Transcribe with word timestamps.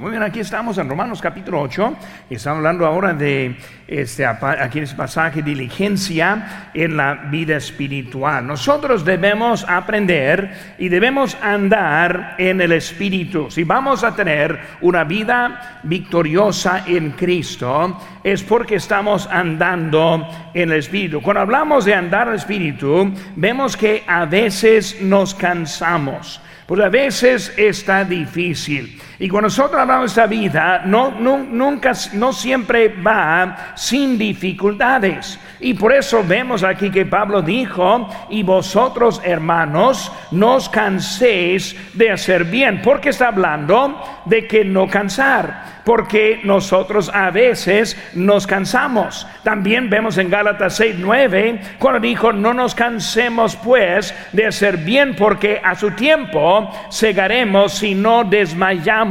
Muy 0.00 0.12
bien, 0.12 0.22
aquí 0.22 0.38
estamos 0.38 0.78
en 0.78 0.88
Romanos 0.88 1.20
capítulo 1.20 1.60
8 1.60 1.96
y 2.30 2.36
estamos 2.36 2.58
hablando 2.58 2.86
ahora 2.86 3.14
de 3.14 3.56
este, 3.88 4.24
aquí 4.24 4.78
es 4.78 4.94
pasaje 4.94 5.42
diligencia 5.42 6.70
en 6.72 6.96
la 6.96 7.14
vida 7.14 7.56
espiritual. 7.56 8.46
Nosotros 8.46 9.04
debemos 9.04 9.66
aprender 9.68 10.76
y 10.78 10.88
debemos 10.88 11.36
andar 11.42 12.36
en 12.38 12.60
el 12.60 12.70
espíritu. 12.70 13.50
Si 13.50 13.64
vamos 13.64 14.04
a 14.04 14.14
tener 14.14 14.60
una 14.82 15.02
vida 15.02 15.80
victoriosa 15.82 16.84
en 16.86 17.10
Cristo, 17.10 18.00
es 18.22 18.44
porque 18.44 18.76
estamos 18.76 19.26
andando 19.26 20.28
en 20.54 20.70
el 20.70 20.78
espíritu. 20.78 21.20
Cuando 21.20 21.40
hablamos 21.40 21.84
de 21.84 21.94
andar 21.94 22.28
en 22.28 22.34
el 22.34 22.38
espíritu, 22.38 23.12
vemos 23.34 23.76
que 23.76 24.04
a 24.06 24.26
veces 24.26 25.02
nos 25.02 25.34
cansamos. 25.34 26.40
Pues 26.68 26.80
a 26.82 26.88
veces 26.88 27.52
está 27.56 28.04
difícil. 28.04 29.00
Y 29.20 29.28
cuando 29.28 29.46
nosotros 29.46 29.80
hablamos 29.80 30.14
de 30.14 30.26
vida, 30.28 30.82
no, 30.84 31.10
nunca, 31.10 31.92
no 32.12 32.32
siempre 32.32 32.88
va 32.88 33.72
sin 33.74 34.16
dificultades. 34.16 35.40
Y 35.58 35.74
por 35.74 35.92
eso 35.92 36.22
vemos 36.24 36.62
aquí 36.62 36.88
que 36.88 37.04
Pablo 37.04 37.42
dijo, 37.42 38.08
y 38.30 38.44
vosotros 38.44 39.20
hermanos, 39.24 40.12
no 40.30 40.54
os 40.54 40.68
canséis 40.68 41.76
de 41.94 42.12
hacer 42.12 42.44
bien, 42.44 42.80
porque 42.80 43.08
está 43.08 43.28
hablando 43.28 44.00
de 44.24 44.46
que 44.46 44.64
no 44.64 44.86
cansar, 44.86 45.82
porque 45.84 46.40
nosotros 46.44 47.10
a 47.12 47.30
veces 47.32 47.96
nos 48.14 48.46
cansamos. 48.46 49.26
También 49.42 49.90
vemos 49.90 50.16
en 50.18 50.30
Gálatas 50.30 50.76
6, 50.76 50.96
9, 51.00 51.60
cuando 51.80 51.98
dijo, 51.98 52.32
no 52.32 52.54
nos 52.54 52.76
cansemos 52.76 53.56
pues 53.56 54.14
de 54.32 54.46
hacer 54.46 54.76
bien, 54.76 55.16
porque 55.16 55.60
a 55.64 55.74
su 55.74 55.90
tiempo 55.92 56.70
segaremos 56.88 57.72
si 57.72 57.96
no 57.96 58.22
desmayamos. 58.22 59.07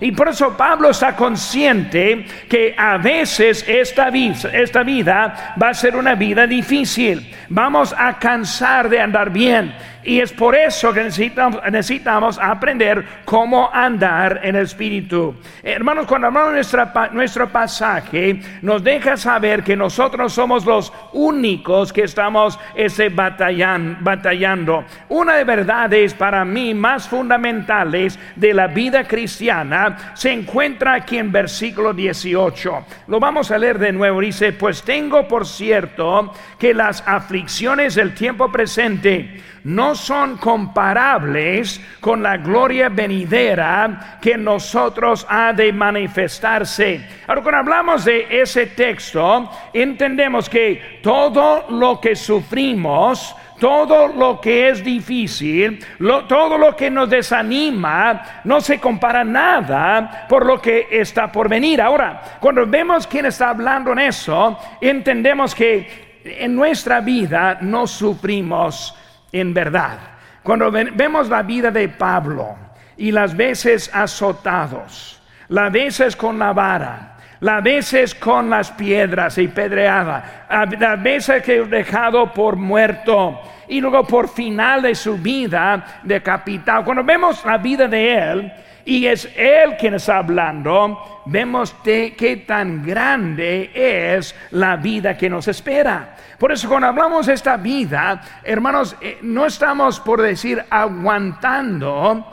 Y 0.00 0.12
por 0.12 0.28
eso 0.28 0.56
Pablo 0.56 0.90
está 0.90 1.14
consciente 1.16 2.26
que 2.48 2.74
a 2.76 2.98
veces 2.98 3.64
esta 3.66 4.08
esta 4.08 4.82
vida 4.82 5.54
va 5.60 5.70
a 5.70 5.74
ser 5.74 5.96
una 5.96 6.14
vida 6.14 6.46
difícil. 6.46 7.32
Vamos 7.48 7.94
a 7.96 8.18
cansar 8.18 8.88
de 8.88 9.00
andar 9.00 9.30
bien. 9.30 9.74
Y 10.06 10.20
es 10.20 10.32
por 10.32 10.54
eso 10.54 10.92
que 10.92 11.02
necesitamos, 11.02 12.38
aprender 12.40 13.04
cómo 13.24 13.68
andar 13.72 14.40
en 14.44 14.54
el 14.54 14.62
Espíritu. 14.62 15.34
Hermanos, 15.64 16.06
cuando 16.06 16.28
hablamos 16.28 16.70
de 16.70 16.86
nuestro 17.12 17.48
pasaje, 17.48 18.40
nos 18.62 18.84
deja 18.84 19.16
saber 19.16 19.64
que 19.64 19.76
nosotros 19.76 20.32
somos 20.32 20.64
los 20.64 20.92
únicos 21.12 21.92
que 21.92 22.04
estamos 22.04 22.56
ese 22.76 23.08
batallando. 23.08 24.84
Una 25.08 25.34
de 25.34 25.44
verdades 25.44 26.14
para 26.14 26.44
mí 26.44 26.72
más 26.72 27.08
fundamentales 27.08 28.16
de 28.36 28.54
la 28.54 28.68
vida 28.68 29.02
cristiana 29.02 30.12
se 30.14 30.32
encuentra 30.32 30.94
aquí 30.94 31.18
en 31.18 31.32
versículo 31.32 31.92
18. 31.92 32.86
Lo 33.08 33.18
vamos 33.18 33.50
a 33.50 33.58
leer 33.58 33.80
de 33.80 33.92
nuevo. 33.92 34.20
Dice, 34.20 34.52
pues 34.52 34.84
tengo 34.84 35.26
por 35.26 35.44
cierto 35.46 36.32
que 36.60 36.72
las 36.72 37.02
aflicciones 37.06 37.96
del 37.96 38.14
tiempo 38.14 38.52
presente 38.52 39.42
no 39.66 39.96
son 39.96 40.36
comparables 40.36 41.80
con 41.98 42.22
la 42.22 42.36
gloria 42.36 42.88
venidera 42.88 44.18
que 44.20 44.38
nosotros 44.38 45.26
ha 45.28 45.52
de 45.52 45.72
manifestarse. 45.72 47.04
Ahora, 47.26 47.42
cuando 47.42 47.58
hablamos 47.58 48.04
de 48.04 48.28
ese 48.30 48.66
texto, 48.66 49.50
entendemos 49.72 50.48
que 50.48 51.00
todo 51.02 51.66
lo 51.70 52.00
que 52.00 52.14
sufrimos, 52.14 53.34
todo 53.58 54.06
lo 54.06 54.40
que 54.40 54.68
es 54.68 54.84
difícil, 54.84 55.84
todo 56.28 56.58
lo 56.58 56.76
que 56.76 56.88
nos 56.88 57.10
desanima, 57.10 58.42
no 58.44 58.60
se 58.60 58.78
compara 58.78 59.24
nada 59.24 60.26
por 60.28 60.46
lo 60.46 60.62
que 60.62 60.86
está 60.92 61.32
por 61.32 61.48
venir. 61.48 61.82
Ahora, 61.82 62.38
cuando 62.38 62.64
vemos 62.66 63.04
quién 63.08 63.26
está 63.26 63.50
hablando 63.50 63.90
en 63.90 63.98
eso, 63.98 64.56
entendemos 64.80 65.56
que 65.56 66.06
en 66.24 66.54
nuestra 66.54 67.00
vida 67.00 67.58
no 67.62 67.88
sufrimos 67.88 68.94
en 69.40 69.54
verdad. 69.54 69.98
Cuando 70.42 70.70
vemos 70.70 71.28
la 71.28 71.42
vida 71.42 71.70
de 71.70 71.88
Pablo 71.88 72.56
y 72.96 73.10
las 73.10 73.36
veces 73.36 73.90
azotados, 73.92 75.20
las 75.48 75.72
veces 75.72 76.14
con 76.14 76.38
la 76.38 76.52
vara, 76.52 77.16
las 77.40 77.62
veces 77.62 78.14
con 78.14 78.48
las 78.48 78.70
piedras 78.70 79.36
y 79.38 79.48
pedreada, 79.48 80.46
las 80.78 81.02
veces 81.02 81.42
que 81.42 81.62
dejado 81.62 82.32
por 82.32 82.56
muerto 82.56 83.40
y 83.68 83.80
luego 83.80 84.04
por 84.04 84.28
final 84.28 84.82
de 84.82 84.94
su 84.94 85.18
vida 85.18 86.00
decapitado. 86.02 86.84
Cuando 86.84 87.04
vemos 87.04 87.44
la 87.44 87.58
vida 87.58 87.88
de 87.88 88.14
él, 88.16 88.52
y 88.86 89.06
es 89.06 89.28
Él 89.36 89.76
quien 89.78 89.94
está 89.94 90.18
hablando, 90.18 91.22
vemos 91.26 91.74
de 91.84 92.14
qué 92.16 92.36
tan 92.36 92.86
grande 92.86 93.70
es 93.74 94.34
la 94.52 94.76
vida 94.76 95.16
que 95.16 95.28
nos 95.28 95.48
espera. 95.48 96.14
Por 96.38 96.52
eso 96.52 96.68
cuando 96.68 96.86
hablamos 96.86 97.26
de 97.26 97.34
esta 97.34 97.56
vida, 97.56 98.22
hermanos, 98.44 98.96
eh, 99.00 99.18
no 99.22 99.44
estamos 99.44 99.98
por 100.00 100.22
decir 100.22 100.64
aguantando, 100.70 102.24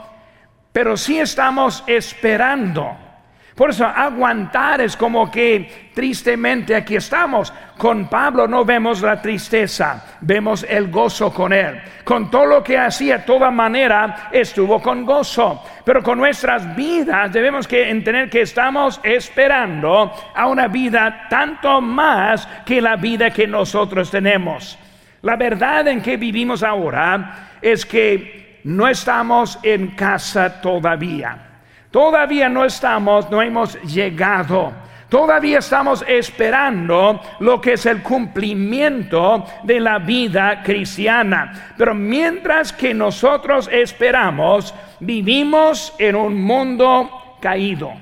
pero 0.72 0.96
sí 0.96 1.18
estamos 1.18 1.82
esperando. 1.88 3.03
Por 3.54 3.70
eso 3.70 3.86
aguantar 3.86 4.80
es 4.80 4.96
como 4.96 5.30
que 5.30 5.90
tristemente 5.94 6.74
aquí 6.74 6.96
estamos. 6.96 7.52
Con 7.78 8.08
Pablo 8.08 8.48
no 8.48 8.64
vemos 8.64 9.00
la 9.00 9.22
tristeza, 9.22 10.16
vemos 10.22 10.66
el 10.68 10.90
gozo 10.90 11.32
con 11.32 11.52
él. 11.52 11.80
Con 12.02 12.32
todo 12.32 12.46
lo 12.46 12.64
que 12.64 12.76
hacía, 12.76 13.24
toda 13.24 13.52
manera, 13.52 14.28
estuvo 14.32 14.82
con 14.82 15.04
gozo. 15.04 15.62
Pero 15.84 16.02
con 16.02 16.18
nuestras 16.18 16.74
vidas 16.74 17.32
debemos 17.32 17.68
que 17.68 17.88
entender 17.88 18.28
que 18.28 18.40
estamos 18.40 19.00
esperando 19.04 20.12
a 20.34 20.48
una 20.48 20.66
vida 20.66 21.28
tanto 21.30 21.80
más 21.80 22.48
que 22.66 22.80
la 22.80 22.96
vida 22.96 23.30
que 23.30 23.46
nosotros 23.46 24.10
tenemos. 24.10 24.76
La 25.22 25.36
verdad 25.36 25.86
en 25.86 26.02
que 26.02 26.16
vivimos 26.16 26.64
ahora 26.64 27.50
es 27.62 27.86
que 27.86 28.60
no 28.64 28.88
estamos 28.88 29.60
en 29.62 29.88
casa 29.92 30.60
todavía. 30.60 31.53
Todavía 31.94 32.48
no 32.48 32.64
estamos, 32.64 33.30
no 33.30 33.40
hemos 33.40 33.80
llegado. 33.82 34.72
Todavía 35.08 35.60
estamos 35.60 36.04
esperando 36.08 37.20
lo 37.38 37.60
que 37.60 37.74
es 37.74 37.86
el 37.86 38.02
cumplimiento 38.02 39.44
de 39.62 39.78
la 39.78 40.00
vida 40.00 40.60
cristiana. 40.64 41.74
Pero 41.78 41.94
mientras 41.94 42.72
que 42.72 42.92
nosotros 42.92 43.70
esperamos, 43.70 44.74
vivimos 44.98 45.94
en 46.00 46.16
un 46.16 46.42
mundo 46.42 47.36
caído. 47.40 47.92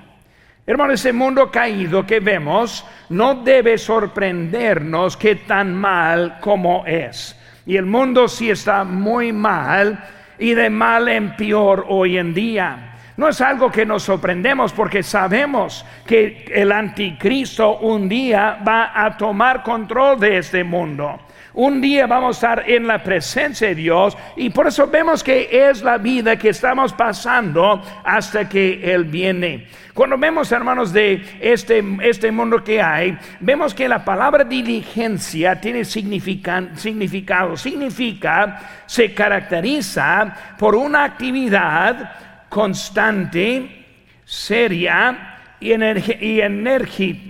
Hermano, 0.66 0.94
ese 0.94 1.12
mundo 1.12 1.50
caído 1.50 2.06
que 2.06 2.20
vemos 2.20 2.86
no 3.10 3.34
debe 3.34 3.76
sorprendernos 3.76 5.18
que 5.18 5.34
tan 5.34 5.74
mal 5.74 6.38
como 6.40 6.86
es. 6.86 7.38
Y 7.66 7.76
el 7.76 7.84
mundo 7.84 8.26
sí 8.26 8.48
está 8.48 8.84
muy 8.84 9.34
mal 9.34 10.02
y 10.38 10.54
de 10.54 10.70
mal 10.70 11.08
en 11.08 11.36
peor 11.36 11.84
hoy 11.90 12.16
en 12.16 12.32
día. 12.32 12.88
No 13.16 13.28
es 13.28 13.40
algo 13.40 13.70
que 13.70 13.84
nos 13.84 14.04
sorprendemos 14.04 14.72
porque 14.72 15.02
sabemos 15.02 15.84
que 16.06 16.46
el 16.50 16.72
anticristo 16.72 17.78
un 17.78 18.08
día 18.08 18.58
va 18.66 18.92
a 18.94 19.16
tomar 19.16 19.62
control 19.62 20.18
de 20.18 20.38
este 20.38 20.64
mundo. 20.64 21.20
Un 21.54 21.82
día 21.82 22.06
vamos 22.06 22.36
a 22.36 22.38
estar 22.38 22.70
en 22.70 22.86
la 22.86 23.02
presencia 23.02 23.68
de 23.68 23.74
Dios 23.74 24.16
y 24.36 24.48
por 24.48 24.66
eso 24.66 24.86
vemos 24.86 25.22
que 25.22 25.68
es 25.68 25.82
la 25.82 25.98
vida 25.98 26.38
que 26.38 26.48
estamos 26.48 26.94
pasando 26.94 27.82
hasta 28.02 28.48
que 28.48 28.80
Él 28.94 29.04
viene. 29.04 29.66
Cuando 29.92 30.16
vemos, 30.16 30.50
hermanos, 30.50 30.90
de 30.94 31.22
este, 31.38 31.84
este 32.00 32.32
mundo 32.32 32.64
que 32.64 32.80
hay, 32.80 33.18
vemos 33.40 33.74
que 33.74 33.86
la 33.86 34.02
palabra 34.02 34.44
diligencia 34.44 35.60
tiene 35.60 35.84
significado. 35.84 37.58
Significa, 37.58 38.60
se 38.86 39.12
caracteriza 39.12 40.54
por 40.58 40.74
una 40.74 41.04
actividad 41.04 42.31
constante, 42.52 43.86
seria 44.26 45.54
y, 45.58 45.72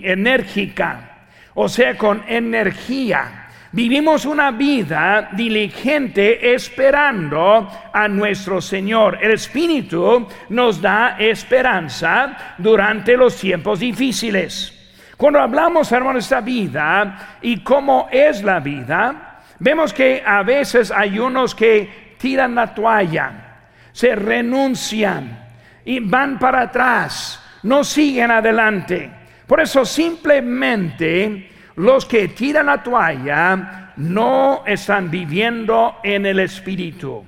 enérgica, 0.03 1.29
o 1.55 1.69
sea, 1.69 1.97
con 1.97 2.25
energía. 2.27 3.47
Vivimos 3.71 4.25
una 4.25 4.51
vida 4.51 5.31
diligente 5.33 6.53
esperando 6.53 7.71
a 7.93 8.09
nuestro 8.09 8.61
Señor. 8.61 9.17
El 9.23 9.31
Espíritu 9.31 10.27
nos 10.49 10.83
da 10.83 11.15
esperanza 11.21 12.57
durante 12.59 13.17
los 13.17 13.37
tiempos 13.37 13.79
difíciles. 13.79 14.77
Cuando 15.17 15.39
hablamos, 15.39 15.93
hermanos, 15.93 16.25
de 16.25 16.35
esta 16.35 16.41
vida 16.41 17.39
y 17.41 17.61
cómo 17.61 18.09
es 18.11 18.43
la 18.43 18.59
vida, 18.59 19.41
vemos 19.61 19.93
que 19.93 20.21
a 20.27 20.43
veces 20.43 20.91
hay 20.91 21.21
unos 21.21 21.55
que 21.55 22.17
tiran 22.19 22.57
la 22.57 22.75
toalla 22.75 23.52
se 23.93 24.15
renuncian 24.15 25.49
y 25.85 26.01
van 26.01 26.39
para 26.39 26.63
atrás, 26.63 27.43
no 27.63 27.85
siguen 27.85 28.31
adelante. 28.31 29.11
Por 29.47 29.61
eso 29.61 29.85
simplemente 29.85 31.51
los 31.77 32.07
que 32.07 32.29
tiran 32.29 32.67
la 32.67 32.83
toalla 32.83 33.93
no 33.97 34.63
están 34.67 35.11
viviendo 35.11 35.97
en 36.03 36.27
el 36.27 36.41
Espíritu. 36.41 37.25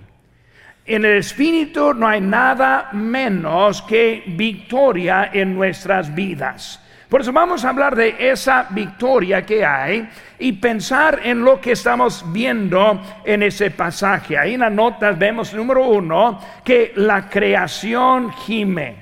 En 0.87 1.05
el 1.05 1.19
Espíritu 1.19 1.95
no 1.95 2.07
hay 2.07 2.21
nada 2.21 2.91
menos 2.93 3.81
que 3.83 4.23
victoria 4.27 5.31
en 5.33 5.55
nuestras 5.55 6.15
vidas. 6.15 6.81
Por 7.15 7.21
eso 7.21 7.33
vamos 7.33 7.65
a 7.65 7.69
hablar 7.69 7.95
de 7.95 8.17
esa 8.19 8.67
victoria 8.71 9.47
que 9.47 9.65
hay 9.65 10.09
y 10.37 10.51
pensar 10.55 11.21
en 11.23 11.45
lo 11.45 11.61
que 11.61 11.71
estamos 11.71 12.25
viendo 12.33 13.01
en 13.25 13.45
ese 13.45 13.71
pasaje. 13.71 14.37
Ahí 14.37 14.55
en 14.55 14.61
las 14.63 14.73
notas 14.73 15.17
vemos, 15.17 15.55
número 15.55 15.87
uno, 15.87 16.41
que 16.65 16.93
la 16.97 17.29
creación 17.29 18.33
gime. 18.33 18.97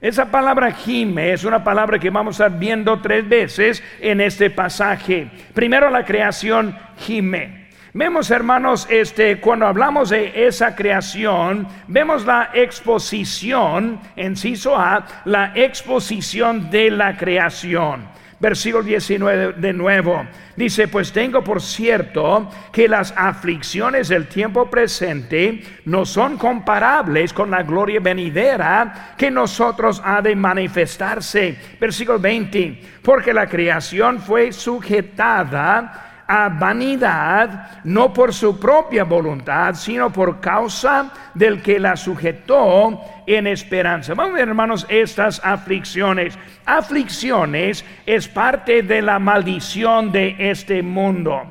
Esa 0.00 0.28
palabra 0.28 0.72
gime 0.72 1.32
es 1.32 1.44
una 1.44 1.62
palabra 1.62 2.00
que 2.00 2.10
vamos 2.10 2.40
a 2.40 2.46
estar 2.46 2.58
viendo 2.58 3.00
tres 3.00 3.28
veces 3.28 3.80
en 4.00 4.20
este 4.20 4.50
pasaje. 4.50 5.28
Primero 5.54 5.88
la 5.88 6.04
creación 6.04 6.76
gime. 6.96 7.61
Vemos, 7.94 8.30
hermanos, 8.30 8.86
este, 8.88 9.38
cuando 9.38 9.66
hablamos 9.66 10.08
de 10.08 10.46
esa 10.46 10.74
creación, 10.74 11.68
vemos 11.88 12.24
la 12.24 12.48
exposición, 12.54 14.00
enciso 14.16 14.74
A, 14.74 15.04
la 15.26 15.52
exposición 15.54 16.70
de 16.70 16.90
la 16.90 17.18
creación. 17.18 18.08
Versículo 18.40 18.82
19 18.82 19.52
de 19.58 19.72
nuevo. 19.74 20.26
Dice, 20.56 20.88
pues 20.88 21.12
tengo 21.12 21.44
por 21.44 21.60
cierto 21.60 22.48
que 22.72 22.88
las 22.88 23.12
aflicciones 23.14 24.08
del 24.08 24.26
tiempo 24.26 24.70
presente 24.70 25.62
no 25.84 26.06
son 26.06 26.38
comparables 26.38 27.34
con 27.34 27.50
la 27.50 27.62
gloria 27.62 28.00
venidera 28.00 29.12
que 29.18 29.30
nosotros 29.30 30.00
ha 30.02 30.22
de 30.22 30.34
manifestarse. 30.34 31.58
Versículo 31.78 32.18
20, 32.18 32.80
porque 33.02 33.34
la 33.34 33.46
creación 33.46 34.18
fue 34.18 34.50
sujetada 34.50 36.11
a 36.26 36.48
vanidad, 36.48 37.82
no 37.84 38.12
por 38.12 38.32
su 38.32 38.58
propia 38.58 39.04
voluntad, 39.04 39.74
sino 39.74 40.12
por 40.12 40.40
causa 40.40 41.10
del 41.34 41.62
que 41.62 41.78
la 41.78 41.96
sujetó 41.96 43.00
en 43.26 43.46
esperanza. 43.46 44.14
Vamos 44.14 44.34
a 44.34 44.38
ver, 44.38 44.48
hermanos, 44.48 44.86
estas 44.88 45.40
aflicciones. 45.44 46.38
Aflicciones 46.64 47.84
es 48.06 48.28
parte 48.28 48.82
de 48.82 49.02
la 49.02 49.18
maldición 49.18 50.12
de 50.12 50.36
este 50.38 50.82
mundo. 50.82 51.42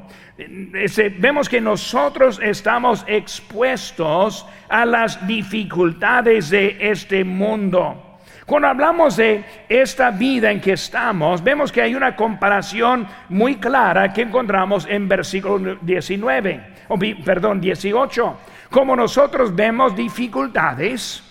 Vemos 1.19 1.47
que 1.47 1.61
nosotros 1.61 2.39
estamos 2.41 3.03
expuestos 3.07 4.45
a 4.69 4.85
las 4.85 5.25
dificultades 5.27 6.49
de 6.49 6.77
este 6.79 7.23
mundo. 7.23 8.10
Cuando 8.51 8.67
hablamos 8.67 9.15
de 9.15 9.45
esta 9.69 10.11
vida 10.11 10.51
en 10.51 10.59
que 10.59 10.73
estamos, 10.73 11.41
vemos 11.41 11.71
que 11.71 11.83
hay 11.83 11.95
una 11.95 12.17
comparación 12.17 13.07
muy 13.29 13.55
clara 13.55 14.11
que 14.11 14.23
encontramos 14.23 14.85
en 14.89 15.07
versículo 15.07 15.77
19, 15.81 16.61
o, 16.89 16.99
perdón, 17.23 17.61
18. 17.61 18.39
Como 18.69 18.93
nosotros 18.93 19.55
vemos 19.55 19.95
dificultades, 19.95 21.23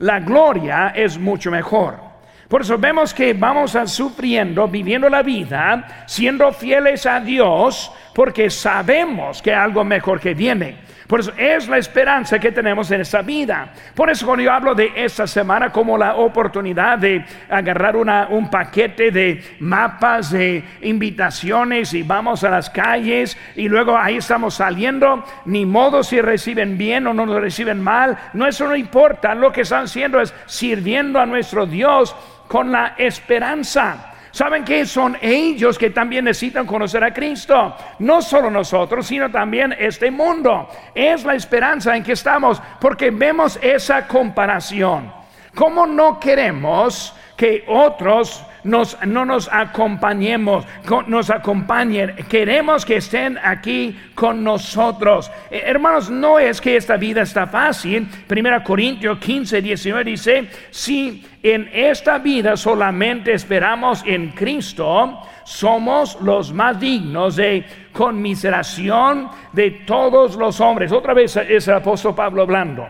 la 0.00 0.20
gloria 0.20 0.92
es 0.94 1.16
mucho 1.16 1.50
mejor. 1.50 1.98
Por 2.46 2.60
eso 2.60 2.76
vemos 2.76 3.14
que 3.14 3.32
vamos 3.32 3.74
sufriendo, 3.86 4.68
viviendo 4.68 5.08
la 5.08 5.22
vida, 5.22 6.04
siendo 6.06 6.52
fieles 6.52 7.06
a 7.06 7.20
Dios, 7.20 7.90
porque 8.14 8.50
sabemos 8.50 9.40
que 9.40 9.54
algo 9.54 9.82
mejor 9.82 10.20
que 10.20 10.34
viene. 10.34 10.76
Por 11.06 11.20
eso 11.20 11.32
es 11.36 11.68
la 11.68 11.78
esperanza 11.78 12.38
que 12.38 12.50
tenemos 12.50 12.90
en 12.90 13.00
esta 13.00 13.22
vida. 13.22 13.72
Por 13.94 14.10
eso 14.10 14.26
cuando 14.26 14.42
yo 14.42 14.52
hablo 14.52 14.74
de 14.74 14.92
esta 14.96 15.26
semana 15.26 15.70
como 15.70 15.96
la 15.96 16.16
oportunidad 16.16 16.98
de 16.98 17.24
agarrar 17.48 17.96
un 17.96 18.50
paquete 18.50 19.10
de 19.10 19.56
mapas, 19.60 20.30
de 20.32 20.64
invitaciones 20.82 21.94
y 21.94 22.02
vamos 22.02 22.42
a 22.42 22.50
las 22.50 22.70
calles 22.70 23.36
y 23.54 23.68
luego 23.68 23.96
ahí 23.96 24.16
estamos 24.16 24.54
saliendo, 24.54 25.24
ni 25.44 25.64
modo 25.64 26.02
si 26.02 26.20
reciben 26.20 26.76
bien 26.76 27.06
o 27.06 27.14
no 27.14 27.24
nos 27.24 27.40
reciben 27.40 27.80
mal, 27.80 28.18
no 28.32 28.46
eso 28.46 28.66
no 28.66 28.74
importa, 28.74 29.34
lo 29.34 29.52
que 29.52 29.60
están 29.60 29.84
haciendo 29.84 30.20
es 30.20 30.34
sirviendo 30.46 31.20
a 31.20 31.26
nuestro 31.26 31.66
Dios 31.66 32.16
con 32.48 32.72
la 32.72 32.94
esperanza. 32.98 34.15
¿Saben 34.36 34.66
que 34.66 34.84
son 34.84 35.16
ellos 35.22 35.78
que 35.78 35.88
también 35.88 36.26
necesitan 36.26 36.66
conocer 36.66 37.02
a 37.02 37.14
Cristo? 37.14 37.74
No 38.00 38.20
solo 38.20 38.50
nosotros, 38.50 39.06
sino 39.06 39.30
también 39.30 39.74
este 39.78 40.10
mundo. 40.10 40.68
Es 40.94 41.24
la 41.24 41.34
esperanza 41.34 41.96
en 41.96 42.02
que 42.02 42.12
estamos 42.12 42.60
porque 42.78 43.10
vemos 43.10 43.58
esa 43.62 44.06
comparación. 44.06 45.10
¿Cómo 45.54 45.86
no 45.86 46.20
queremos 46.20 47.14
que 47.34 47.64
otros 47.66 48.44
nos, 48.66 48.98
no 49.06 49.24
nos 49.24 49.48
acompañemos, 49.50 50.64
nos 51.06 51.30
acompañen. 51.30 52.14
Queremos 52.28 52.84
que 52.84 52.96
estén 52.96 53.38
aquí 53.42 53.96
con 54.14 54.42
nosotros. 54.44 55.30
Eh, 55.50 55.62
hermanos, 55.64 56.10
no 56.10 56.38
es 56.38 56.60
que 56.60 56.76
esta 56.76 56.96
vida 56.96 57.22
está 57.22 57.46
fácil. 57.46 58.08
Primera 58.26 58.62
Corintios 58.62 59.18
15, 59.18 59.62
19 59.62 60.04
dice, 60.04 60.48
si 60.70 61.24
en 61.42 61.70
esta 61.72 62.18
vida 62.18 62.56
solamente 62.56 63.32
esperamos 63.32 64.02
en 64.04 64.30
Cristo, 64.30 65.20
somos 65.44 66.20
los 66.20 66.52
más 66.52 66.78
dignos 66.80 67.36
de 67.36 67.64
conmiseración 67.92 69.30
de 69.52 69.70
todos 69.86 70.36
los 70.36 70.60
hombres. 70.60 70.90
Otra 70.92 71.14
vez 71.14 71.36
es 71.36 71.68
el 71.68 71.74
apóstol 71.74 72.14
Pablo 72.14 72.42
hablando. 72.42 72.86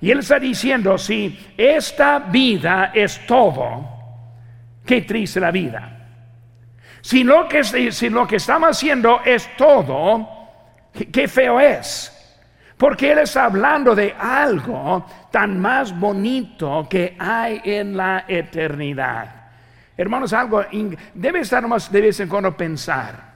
Y 0.00 0.10
él 0.10 0.20
está 0.20 0.40
diciendo, 0.40 0.96
si 0.96 1.38
esta 1.56 2.18
vida 2.18 2.90
es 2.94 3.24
todo, 3.26 3.99
Qué 4.84 5.02
triste 5.02 5.40
la 5.40 5.50
vida. 5.50 5.96
Si 7.00 7.24
lo 7.24 7.48
que, 7.48 7.64
si 7.64 8.10
lo 8.10 8.26
que 8.26 8.36
estamos 8.36 8.70
haciendo 8.70 9.20
es 9.24 9.56
todo, 9.56 10.28
qué 11.12 11.28
feo 11.28 11.58
es. 11.60 12.16
Porque 12.76 13.12
Él 13.12 13.18
está 13.18 13.44
hablando 13.44 13.94
de 13.94 14.14
algo 14.18 15.04
tan 15.30 15.60
más 15.60 15.98
bonito 15.98 16.86
que 16.88 17.16
hay 17.18 17.60
en 17.64 17.96
la 17.96 18.24
eternidad. 18.26 19.34
Hermanos, 19.96 20.32
algo 20.32 20.64
debe 21.12 21.40
estar 21.40 21.66
más 21.68 21.92
de 21.92 22.00
vez 22.00 22.20
en 22.20 22.28
cuando 22.28 22.56
pensar 22.56 23.30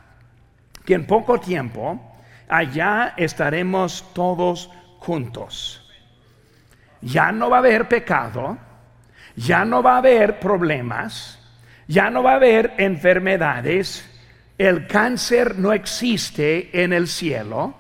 que 0.85 0.95
en 0.95 1.07
poco 1.07 1.39
tiempo 1.39 2.17
allá 2.49 3.15
estaremos 3.17 4.13
todos 4.15 4.71
juntos. 4.99 5.81
Ya 7.03 7.31
no 7.33 7.51
va 7.51 7.57
a 7.57 7.61
haber 7.61 7.87
pecado, 7.87 8.57
ya 9.37 9.65
no 9.65 9.83
va 9.83 9.95
a 9.95 9.99
haber 9.99 10.39
problemas, 10.39 11.39
ya 11.87 12.11
no 12.11 12.23
va 12.23 12.33
a 12.33 12.37
haber 12.37 12.75
enfermedades, 12.79 14.09
el 14.57 14.87
cáncer 14.87 15.59
no 15.59 15.73
existe 15.73 16.83
en 16.83 16.93
el 16.93 17.09
cielo. 17.09 17.75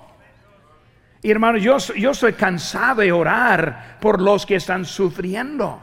Y 1.22 1.30
hermano, 1.30 1.58
yo, 1.58 1.78
yo 1.78 2.10
estoy 2.10 2.34
cansado 2.34 3.00
de 3.00 3.12
orar 3.12 3.96
por 4.00 4.20
los 4.20 4.44
que 4.44 4.56
están 4.56 4.84
sufriendo. 4.84 5.80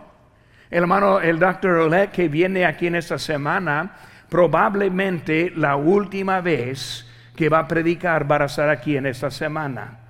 Hermano, 0.70 1.20
el 1.20 1.40
doctor 1.40 1.72
Oleg 1.72 2.12
que 2.12 2.28
viene 2.28 2.66
aquí 2.66 2.88
en 2.88 2.96
esta 2.96 3.18
semana, 3.18 3.92
probablemente 4.30 5.52
la 5.56 5.76
última 5.76 6.42
vez 6.42 7.08
que 7.36 7.50
va 7.50 7.60
a 7.60 7.68
predicar 7.68 8.30
va 8.32 8.38
a 8.38 8.46
estar 8.46 8.70
aquí 8.70 8.96
en 8.96 9.06
esta 9.06 9.32
semana. 9.32 10.01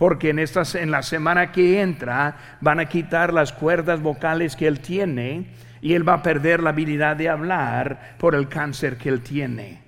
Porque 0.00 0.30
en, 0.30 0.38
esta, 0.38 0.62
en 0.78 0.90
la 0.90 1.02
semana 1.02 1.52
que 1.52 1.82
entra 1.82 2.56
van 2.62 2.80
a 2.80 2.86
quitar 2.86 3.34
las 3.34 3.52
cuerdas 3.52 4.00
vocales 4.00 4.56
que 4.56 4.66
él 4.66 4.80
tiene 4.80 5.48
y 5.82 5.92
él 5.92 6.08
va 6.08 6.14
a 6.14 6.22
perder 6.22 6.62
la 6.62 6.70
habilidad 6.70 7.16
de 7.16 7.28
hablar 7.28 8.14
por 8.16 8.34
el 8.34 8.48
cáncer 8.48 8.96
que 8.96 9.10
él 9.10 9.20
tiene. 9.20 9.82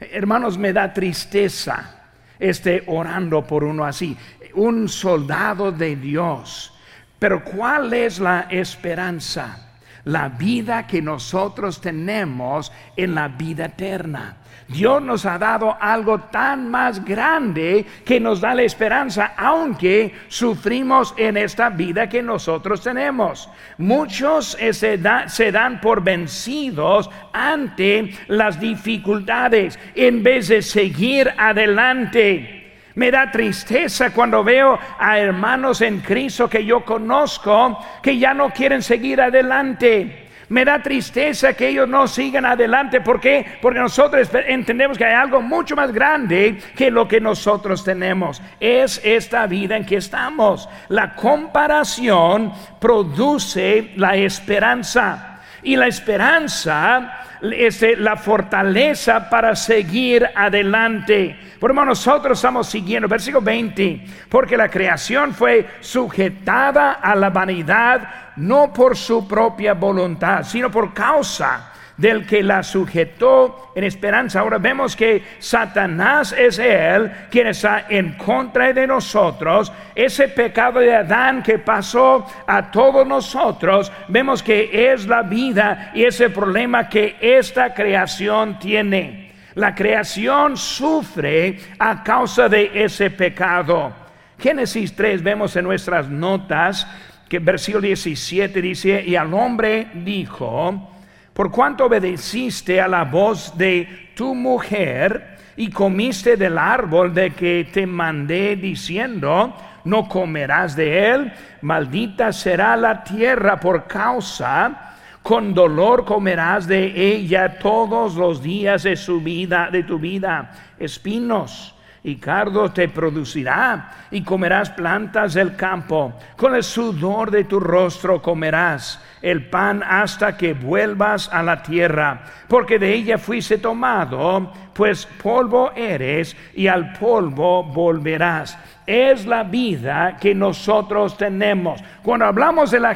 Hermanos, 0.00 0.58
me 0.58 0.74
da 0.74 0.92
tristeza 0.92 2.10
este 2.38 2.84
orando 2.88 3.42
por 3.46 3.64
uno 3.64 3.86
así, 3.86 4.14
un 4.52 4.86
soldado 4.86 5.72
de 5.72 5.96
Dios. 5.96 6.78
Pero 7.18 7.42
¿cuál 7.42 7.94
es 7.94 8.20
la 8.20 8.48
esperanza? 8.50 9.67
La 10.08 10.30
vida 10.30 10.86
que 10.86 11.02
nosotros 11.02 11.82
tenemos 11.82 12.72
en 12.96 13.14
la 13.14 13.28
vida 13.28 13.66
eterna. 13.66 14.38
Dios 14.66 15.02
nos 15.02 15.26
ha 15.26 15.38
dado 15.38 15.76
algo 15.78 16.18
tan 16.30 16.70
más 16.70 17.04
grande 17.04 17.84
que 18.06 18.18
nos 18.18 18.40
da 18.40 18.54
la 18.54 18.62
esperanza, 18.62 19.34
aunque 19.36 20.14
sufrimos 20.28 21.12
en 21.18 21.36
esta 21.36 21.68
vida 21.68 22.08
que 22.08 22.22
nosotros 22.22 22.82
tenemos. 22.82 23.50
Muchos 23.76 24.56
eh, 24.58 24.72
se, 24.72 24.98
se 25.26 25.52
dan 25.52 25.78
por 25.78 26.02
vencidos 26.02 27.10
ante 27.34 28.14
las 28.28 28.58
dificultades 28.58 29.78
en 29.94 30.22
vez 30.22 30.48
de 30.48 30.62
seguir 30.62 31.32
adelante. 31.36 32.57
Me 32.98 33.12
da 33.12 33.30
tristeza 33.30 34.10
cuando 34.10 34.42
veo 34.42 34.76
a 34.98 35.20
hermanos 35.20 35.82
en 35.82 36.00
Cristo 36.00 36.50
que 36.50 36.64
yo 36.64 36.84
conozco 36.84 37.78
que 38.02 38.18
ya 38.18 38.34
no 38.34 38.50
quieren 38.50 38.82
seguir 38.82 39.20
adelante. 39.20 40.26
Me 40.48 40.64
da 40.64 40.82
tristeza 40.82 41.52
que 41.52 41.68
ellos 41.68 41.88
no 41.88 42.08
sigan 42.08 42.44
adelante. 42.44 43.00
¿Por 43.00 43.20
qué? 43.20 43.46
Porque 43.62 43.78
nosotros 43.78 44.28
entendemos 44.48 44.98
que 44.98 45.04
hay 45.04 45.14
algo 45.14 45.40
mucho 45.40 45.76
más 45.76 45.92
grande 45.92 46.58
que 46.74 46.90
lo 46.90 47.06
que 47.06 47.20
nosotros 47.20 47.84
tenemos. 47.84 48.42
Es 48.58 49.00
esta 49.04 49.46
vida 49.46 49.76
en 49.76 49.86
que 49.86 49.98
estamos. 49.98 50.68
La 50.88 51.14
comparación 51.14 52.52
produce 52.80 53.92
la 53.94 54.16
esperanza. 54.16 55.27
Y 55.68 55.76
la 55.76 55.86
esperanza 55.86 57.24
es 57.42 57.84
la 57.98 58.16
fortaleza 58.16 59.28
para 59.28 59.54
seguir 59.54 60.26
adelante. 60.34 61.38
Por 61.60 61.74
nosotros 61.74 62.38
estamos 62.38 62.68
siguiendo, 62.68 63.06
versículo 63.06 63.42
20, 63.42 64.02
porque 64.30 64.56
la 64.56 64.70
creación 64.70 65.34
fue 65.34 65.68
sujetada 65.80 66.92
a 66.92 67.14
la 67.14 67.28
vanidad 67.28 68.32
no 68.36 68.72
por 68.72 68.96
su 68.96 69.28
propia 69.28 69.74
voluntad, 69.74 70.42
sino 70.42 70.70
por 70.70 70.94
causa 70.94 71.67
del 71.98 72.24
que 72.26 72.42
la 72.42 72.62
sujetó 72.62 73.72
en 73.74 73.84
esperanza. 73.84 74.40
Ahora 74.40 74.58
vemos 74.58 74.96
que 74.96 75.22
Satanás 75.38 76.32
es 76.32 76.58
él 76.58 77.12
quien 77.30 77.48
está 77.48 77.86
en 77.90 78.12
contra 78.12 78.72
de 78.72 78.86
nosotros. 78.86 79.70
Ese 79.94 80.28
pecado 80.28 80.78
de 80.78 80.94
Adán 80.94 81.42
que 81.42 81.58
pasó 81.58 82.24
a 82.46 82.70
todos 82.70 83.06
nosotros, 83.06 83.92
vemos 84.06 84.42
que 84.42 84.92
es 84.92 85.06
la 85.06 85.22
vida 85.22 85.90
y 85.92 86.04
ese 86.04 86.30
problema 86.30 86.88
que 86.88 87.16
esta 87.20 87.74
creación 87.74 88.58
tiene. 88.58 89.32
La 89.54 89.74
creación 89.74 90.56
sufre 90.56 91.58
a 91.80 92.04
causa 92.04 92.48
de 92.48 92.70
ese 92.84 93.10
pecado. 93.10 93.92
Génesis 94.38 94.94
3 94.94 95.20
vemos 95.20 95.56
en 95.56 95.64
nuestras 95.64 96.08
notas 96.08 96.86
que 97.28 97.40
versículo 97.40 97.82
17 97.82 98.62
dice, 98.62 99.04
y 99.04 99.16
al 99.16 99.34
hombre 99.34 99.88
dijo, 99.94 100.97
por 101.38 101.52
cuanto 101.52 101.84
obedeciste 101.84 102.80
a 102.80 102.88
la 102.88 103.04
voz 103.04 103.56
de 103.56 104.10
tu 104.16 104.34
mujer 104.34 105.36
y 105.56 105.70
comiste 105.70 106.36
del 106.36 106.58
árbol 106.58 107.14
de 107.14 107.30
que 107.30 107.68
te 107.72 107.86
mandé 107.86 108.56
diciendo, 108.56 109.54
no 109.84 110.08
comerás 110.08 110.74
de 110.74 111.10
él, 111.10 111.32
maldita 111.62 112.32
será 112.32 112.76
la 112.76 113.04
tierra 113.04 113.60
por 113.60 113.86
causa, 113.86 114.96
con 115.22 115.54
dolor 115.54 116.04
comerás 116.04 116.66
de 116.66 116.86
ella 117.14 117.60
todos 117.60 118.16
los 118.16 118.42
días 118.42 118.82
de 118.82 118.96
su 118.96 119.20
vida, 119.20 119.68
de 119.70 119.84
tu 119.84 120.00
vida, 120.00 120.50
espinos 120.76 121.72
y 122.08 122.16
cardo 122.16 122.70
te 122.70 122.88
producirá, 122.88 123.90
y 124.10 124.22
comerás 124.22 124.70
plantas 124.70 125.34
del 125.34 125.54
campo. 125.54 126.14
Con 126.36 126.54
el 126.54 126.62
sudor 126.62 127.30
de 127.30 127.44
tu 127.44 127.60
rostro 127.60 128.22
comerás 128.22 128.98
el 129.20 129.50
pan 129.50 129.82
hasta 129.86 130.34
que 130.34 130.54
vuelvas 130.54 131.28
a 131.30 131.42
la 131.42 131.62
tierra, 131.62 132.22
porque 132.48 132.78
de 132.78 132.94
ella 132.94 133.18
fuiste 133.18 133.58
tomado, 133.58 134.50
pues 134.72 135.04
polvo 135.22 135.72
eres, 135.72 136.34
y 136.54 136.66
al 136.66 136.94
polvo 136.94 137.62
volverás. 137.64 138.56
Es 138.86 139.26
la 139.26 139.42
vida 139.42 140.16
que 140.18 140.34
nosotros 140.34 141.18
tenemos. 141.18 141.78
Cuando 142.02 142.24
hablamos 142.24 142.70
de 142.70 142.80
la, 142.80 142.94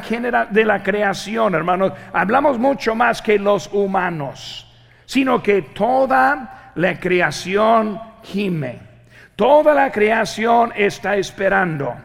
de 0.49 0.65
la 0.65 0.81
creación, 0.81 1.53
hermanos, 1.53 1.93
hablamos 2.11 2.57
mucho 2.57 2.95
más 2.95 3.21
que 3.21 3.37
los 3.37 3.69
humanos, 3.71 4.67
sino 5.05 5.43
que 5.43 5.61
toda 5.61 6.71
la 6.73 6.99
creación 6.99 8.01
gime 8.23 8.92
Toda 9.35 9.73
la 9.73 9.91
creación 9.91 10.71
está 10.75 11.15
esperando. 11.15 11.95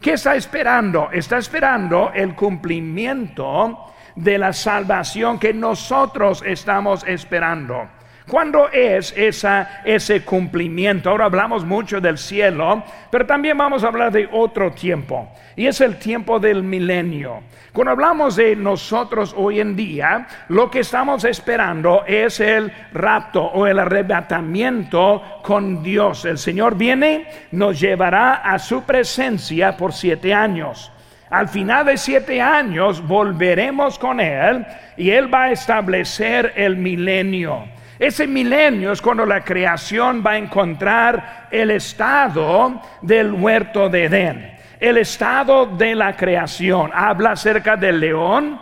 ¿Qué 0.00 0.12
está 0.12 0.36
esperando? 0.36 1.10
Está 1.12 1.38
esperando 1.38 2.10
el 2.14 2.34
cumplimiento 2.34 3.92
de 4.14 4.38
la 4.38 4.52
salvación 4.52 5.38
que 5.38 5.52
nosotros 5.52 6.42
estamos 6.46 7.04
esperando. 7.06 7.97
¿Cuándo 8.28 8.68
es 8.70 9.14
ese 9.16 10.22
cumplimiento? 10.22 11.08
Ahora 11.08 11.24
hablamos 11.24 11.64
mucho 11.64 11.98
del 11.98 12.18
cielo, 12.18 12.84
pero 13.10 13.24
también 13.24 13.56
vamos 13.56 13.82
a 13.82 13.88
hablar 13.88 14.12
de 14.12 14.28
otro 14.30 14.70
tiempo, 14.72 15.32
y 15.56 15.66
es 15.66 15.80
el 15.80 15.98
tiempo 15.98 16.38
del 16.38 16.62
milenio. 16.62 17.40
Cuando 17.72 17.92
hablamos 17.92 18.36
de 18.36 18.54
nosotros 18.54 19.34
hoy 19.34 19.60
en 19.60 19.74
día, 19.74 20.26
lo 20.48 20.70
que 20.70 20.80
estamos 20.80 21.24
esperando 21.24 22.04
es 22.06 22.38
el 22.40 22.70
rapto 22.92 23.44
o 23.44 23.66
el 23.66 23.78
arrebatamiento 23.78 25.22
con 25.42 25.82
Dios. 25.82 26.26
El 26.26 26.36
Señor 26.36 26.76
viene, 26.76 27.28
nos 27.52 27.80
llevará 27.80 28.34
a 28.34 28.58
su 28.58 28.82
presencia 28.82 29.74
por 29.74 29.94
siete 29.94 30.34
años. 30.34 30.92
Al 31.30 31.48
final 31.48 31.86
de 31.86 31.96
siete 31.96 32.42
años 32.42 33.06
volveremos 33.06 33.98
con 33.98 34.20
Él 34.20 34.66
y 34.98 35.10
Él 35.10 35.32
va 35.32 35.44
a 35.44 35.52
establecer 35.52 36.52
el 36.56 36.76
milenio. 36.76 37.77
Ese 37.98 38.28
milenio 38.28 38.92
es 38.92 39.02
cuando 39.02 39.26
la 39.26 39.42
creación 39.42 40.22
va 40.24 40.32
a 40.32 40.38
encontrar 40.38 41.48
el 41.50 41.72
estado 41.72 42.80
del 43.02 43.32
huerto 43.32 43.88
de 43.88 44.04
Edén, 44.04 44.52
el 44.78 44.98
estado 44.98 45.66
de 45.66 45.96
la 45.96 46.16
creación. 46.16 46.90
Habla 46.94 47.32
acerca 47.32 47.76
del 47.76 47.98
león 47.98 48.60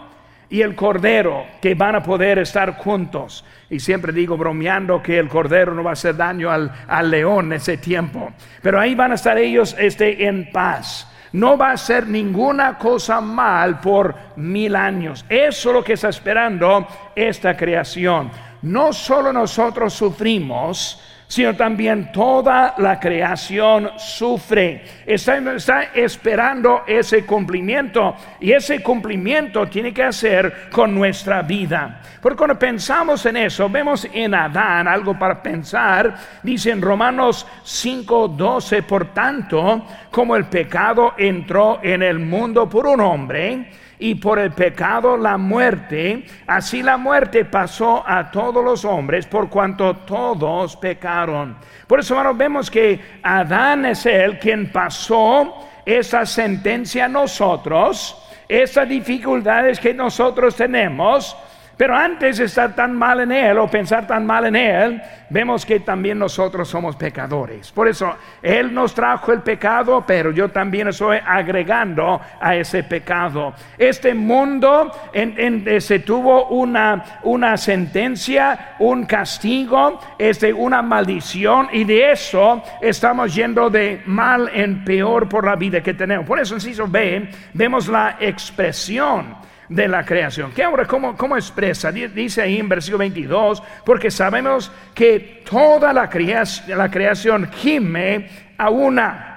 y 0.48 0.62
el 0.62 0.74
cordero 0.74 1.44
que 1.60 1.74
van 1.74 1.96
a 1.96 2.02
poder 2.02 2.38
estar 2.38 2.76
juntos. 2.76 3.44
Y 3.68 3.78
siempre 3.78 4.10
digo 4.10 4.38
bromeando 4.38 5.02
que 5.02 5.18
el 5.18 5.28
cordero 5.28 5.74
no 5.74 5.84
va 5.84 5.90
a 5.90 5.94
hacer 5.94 6.16
daño 6.16 6.50
al, 6.50 7.10
león 7.10 7.46
en 7.46 7.52
ese 7.54 7.76
tiempo. 7.76 8.32
Pero 8.62 8.80
ahí 8.80 8.94
van 8.94 9.12
a 9.12 9.16
estar 9.16 9.36
ellos 9.36 9.76
este, 9.78 10.26
en 10.26 10.50
paz 10.50 11.12
no 11.32 11.58
va 11.58 11.72
a 11.72 11.76
ser 11.76 12.06
ninguna 12.06 12.78
cosa 12.78 13.20
mal 13.20 13.80
por 13.80 14.14
mil 14.36 14.74
años. 14.74 15.22
Eso 15.28 15.68
es 15.68 15.74
lo 15.74 15.84
que 15.84 15.92
está 15.92 16.08
esperando 16.08 16.86
esta 17.14 17.54
creación 17.54 18.30
no 18.66 18.92
solo 18.92 19.32
nosotros 19.32 19.94
sufrimos, 19.94 21.00
sino 21.28 21.54
también 21.54 22.10
toda 22.12 22.74
la 22.78 22.98
creación 22.98 23.90
sufre. 23.96 24.84
Está, 25.06 25.90
esperando 25.94 26.82
ese 26.86 27.24
cumplimiento 27.24 28.14
y 28.40 28.52
ese 28.52 28.82
cumplimiento 28.82 29.66
tiene 29.66 29.92
que 29.92 30.02
hacer 30.02 30.68
con 30.70 30.94
nuestra 30.94 31.42
vida. 31.42 32.00
Porque 32.20 32.36
cuando 32.36 32.58
pensamos 32.58 33.24
en 33.26 33.36
eso, 33.36 33.68
vemos 33.68 34.06
en 34.12 34.34
Adán 34.34 34.88
algo 34.88 35.16
para 35.18 35.40
pensar. 35.40 36.14
Dice 36.42 36.70
en 36.70 36.82
Romanos 36.82 37.46
5:12, 37.64 38.82
por 38.82 39.12
tanto, 39.12 39.86
como 40.10 40.36
el 40.36 40.46
pecado 40.46 41.14
entró 41.16 41.80
en 41.82 42.02
el 42.02 42.18
mundo 42.18 42.68
por 42.68 42.86
un 42.86 43.00
hombre, 43.00 43.70
y 43.98 44.16
por 44.16 44.38
el 44.38 44.52
pecado 44.52 45.16
la 45.16 45.36
muerte, 45.36 46.24
así 46.46 46.82
la 46.82 46.96
muerte 46.96 47.44
pasó 47.44 48.04
a 48.06 48.30
todos 48.30 48.64
los 48.64 48.84
hombres 48.84 49.26
por 49.26 49.48
cuanto 49.48 49.94
todos 49.96 50.76
pecaron. 50.76 51.56
Por 51.86 52.00
eso, 52.00 52.14
hermanos, 52.14 52.36
vemos 52.36 52.70
que 52.70 53.00
Adán 53.22 53.86
es 53.86 54.04
el 54.06 54.38
quien 54.38 54.70
pasó 54.70 55.66
esa 55.84 56.26
sentencia 56.26 57.06
a 57.06 57.08
nosotros, 57.08 58.22
esas 58.48 58.88
dificultades 58.88 59.80
que 59.80 59.94
nosotros 59.94 60.56
tenemos, 60.56 61.36
pero 61.76 61.94
antes 61.94 62.38
de 62.38 62.44
estar 62.44 62.74
tan 62.74 62.96
mal 62.96 63.20
en 63.20 63.32
Él 63.32 63.58
o 63.58 63.68
pensar 63.68 64.06
tan 64.06 64.24
mal 64.24 64.46
en 64.46 64.56
Él, 64.56 65.02
vemos 65.28 65.66
que 65.66 65.80
también 65.80 66.18
nosotros 66.18 66.68
somos 66.68 66.96
pecadores. 66.96 67.70
Por 67.70 67.86
eso 67.86 68.14
Él 68.40 68.72
nos 68.72 68.94
trajo 68.94 69.32
el 69.32 69.42
pecado, 69.42 70.02
pero 70.06 70.30
yo 70.30 70.48
también 70.48 70.88
estoy 70.88 71.18
agregando 71.24 72.18
a 72.40 72.56
ese 72.56 72.82
pecado. 72.84 73.52
Este 73.76 74.14
mundo 74.14 74.90
en, 75.12 75.80
se 75.80 75.98
tuvo 75.98 76.48
una, 76.48 77.20
una 77.24 77.58
sentencia, 77.58 78.76
un 78.78 79.04
castigo, 79.04 80.00
este, 80.18 80.52
una 80.52 80.80
maldición, 80.80 81.68
y 81.72 81.84
de 81.84 82.12
eso 82.12 82.62
estamos 82.80 83.34
yendo 83.34 83.68
de 83.68 84.02
mal 84.06 84.50
en 84.54 84.82
peor 84.82 85.28
por 85.28 85.44
la 85.44 85.56
vida 85.56 85.82
que 85.82 85.92
tenemos. 85.92 86.26
Por 86.26 86.40
eso, 86.40 86.54
en 86.54 86.60
Ciso 86.62 86.86
B, 86.88 87.28
vemos 87.52 87.86
la 87.88 88.16
expresión 88.18 89.45
de 89.68 89.88
la 89.88 90.04
creación. 90.04 90.52
¿Qué 90.52 90.62
ahora 90.62 90.86
cómo, 90.86 91.16
cómo 91.16 91.36
expresa? 91.36 91.90
Dice 91.92 92.42
ahí 92.42 92.58
en 92.58 92.68
versículo 92.68 92.98
22, 92.98 93.62
porque 93.84 94.10
sabemos 94.10 94.70
que 94.94 95.42
toda 95.48 95.92
la 95.92 96.08
creación, 96.08 97.50
gime 97.52 98.28
a 98.58 98.70
una 98.70 99.32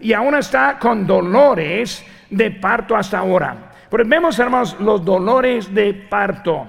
y 0.00 0.12
aún 0.12 0.34
está 0.34 0.78
con 0.78 1.06
dolores 1.06 2.04
de 2.30 2.50
parto 2.50 2.96
hasta 2.96 3.18
ahora. 3.18 3.72
Pero 3.90 4.04
vemos, 4.06 4.38
hermanos, 4.38 4.76
los 4.80 5.04
dolores 5.04 5.72
de 5.74 5.94
parto. 5.94 6.66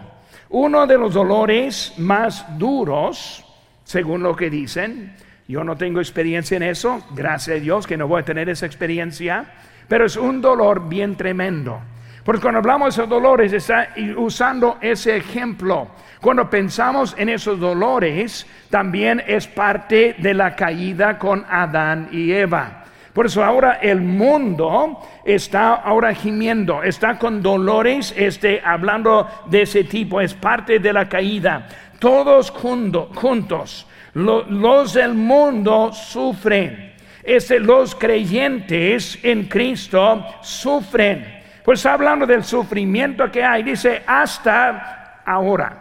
Uno 0.50 0.88
de 0.88 0.98
los 0.98 1.14
dolores 1.14 1.94
más 1.98 2.58
duros, 2.58 3.46
según 3.84 4.24
lo 4.24 4.36
que 4.36 4.50
dicen, 4.50 5.16
yo 5.48 5.64
no 5.64 5.76
tengo 5.76 6.00
experiencia 6.00 6.58
en 6.58 6.64
eso, 6.64 7.04
gracias 7.12 7.58
a 7.58 7.60
Dios 7.60 7.88
que 7.88 7.98
no 7.98 8.08
voy 8.08 8.22
a 8.22 8.26
tener 8.26 8.50
esa 8.50 8.66
experiencia, 8.66 9.46
pero 9.88 10.06
es 10.06 10.16
un 10.16 10.42
dolor 10.42 10.88
bien 10.88 11.16
tremendo. 11.16 11.82
Porque 12.30 12.44
cuando 12.44 12.60
hablamos 12.60 12.96
de 12.96 13.02
esos 13.02 13.10
dolores, 13.10 13.54
está 13.54 13.90
usando 14.16 14.78
ese 14.82 15.18
ejemplo. 15.18 15.88
Cuando 16.22 16.48
pensamos 16.48 17.16
en 17.18 17.28
esos 17.28 17.60
dolores, 17.60 18.46
también 18.70 19.24
es 19.26 19.48
parte 19.48 20.16
de 20.16 20.36
la 20.36 20.56
caída 20.56 21.18
con 21.18 21.44
Adán 21.50 22.08
y 22.12 22.32
Eva. 22.32 22.84
Por 23.14 23.26
eso 23.26 23.44
ahora 23.44 23.80
el 23.82 24.02
mundo 24.02 25.00
está 25.26 25.74
ahora 25.74 26.14
gimiendo, 26.14 26.84
está 26.84 27.18
con 27.18 27.42
dolores, 27.42 28.14
este, 28.16 28.62
hablando 28.64 29.28
de 29.48 29.64
ese 29.64 29.86
tipo, 29.86 30.22
es 30.22 30.36
parte 30.36 30.78
de 30.78 30.94
la 30.94 31.10
caída. 31.10 31.68
Todos 31.98 32.52
juntos, 32.52 33.88
los 34.14 34.94
del 34.94 35.16
mundo 35.16 35.92
sufren. 35.94 36.94
Este, 37.24 37.60
los 37.60 37.96
creyentes 37.96 39.18
en 39.24 39.46
Cristo 39.46 40.24
sufren. 40.44 41.39
Pues 41.70 41.86
hablando 41.86 42.26
del 42.26 42.44
sufrimiento 42.44 43.32
que 43.32 43.44
hay, 43.44 43.62
dice 43.62 44.02
hasta 44.08 45.22
ahora. 45.24 45.78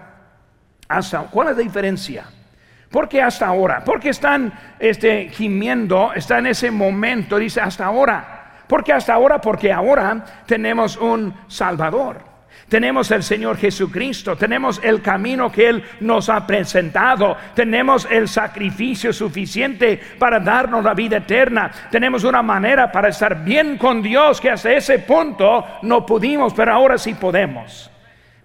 Hasta, 0.87 1.21
¿Cuál 1.21 1.49
es 1.49 1.57
la 1.57 1.63
diferencia? 1.63 2.25
¿Por 2.91 3.09
qué 3.09 3.23
hasta 3.23 3.47
ahora? 3.47 3.83
Porque 3.83 4.11
están 4.11 4.53
este, 4.79 5.31
gimiendo, 5.31 6.13
está 6.13 6.41
en 6.41 6.49
ese 6.49 6.71
momento, 6.71 7.39
dice 7.39 7.63
hasta 7.63 7.87
ahora. 7.87 8.65
¿Por 8.67 8.85
qué 8.85 8.93
hasta 8.93 9.15
ahora? 9.15 9.41
Porque 9.41 9.73
ahora 9.73 10.23
tenemos 10.45 10.99
un 10.99 11.35
Salvador. 11.47 12.19
Tenemos 12.69 13.11
el 13.11 13.23
Señor 13.23 13.57
Jesucristo, 13.57 14.37
tenemos 14.37 14.79
el 14.83 15.01
camino 15.01 15.51
que 15.51 15.69
Él 15.69 15.83
nos 16.01 16.29
ha 16.29 16.47
presentado, 16.47 17.37
tenemos 17.55 18.07
el 18.11 18.29
sacrificio 18.29 19.13
suficiente 19.13 19.99
para 20.19 20.39
darnos 20.39 20.85
la 20.85 20.93
vida 20.93 21.17
eterna, 21.17 21.71
tenemos 21.91 22.25
una 22.25 22.43
manera 22.43 22.93
para 22.93 23.09
estar 23.09 23.43
bien 23.43 23.79
con 23.79 24.03
Dios 24.03 24.41
que 24.41 24.51
hasta 24.51 24.73
ese 24.73 24.99
punto 24.99 25.65
no 25.83 26.05
pudimos, 26.05 26.53
pero 26.53 26.75
ahora 26.75 26.99
sí 26.99 27.15
podemos. 27.15 27.91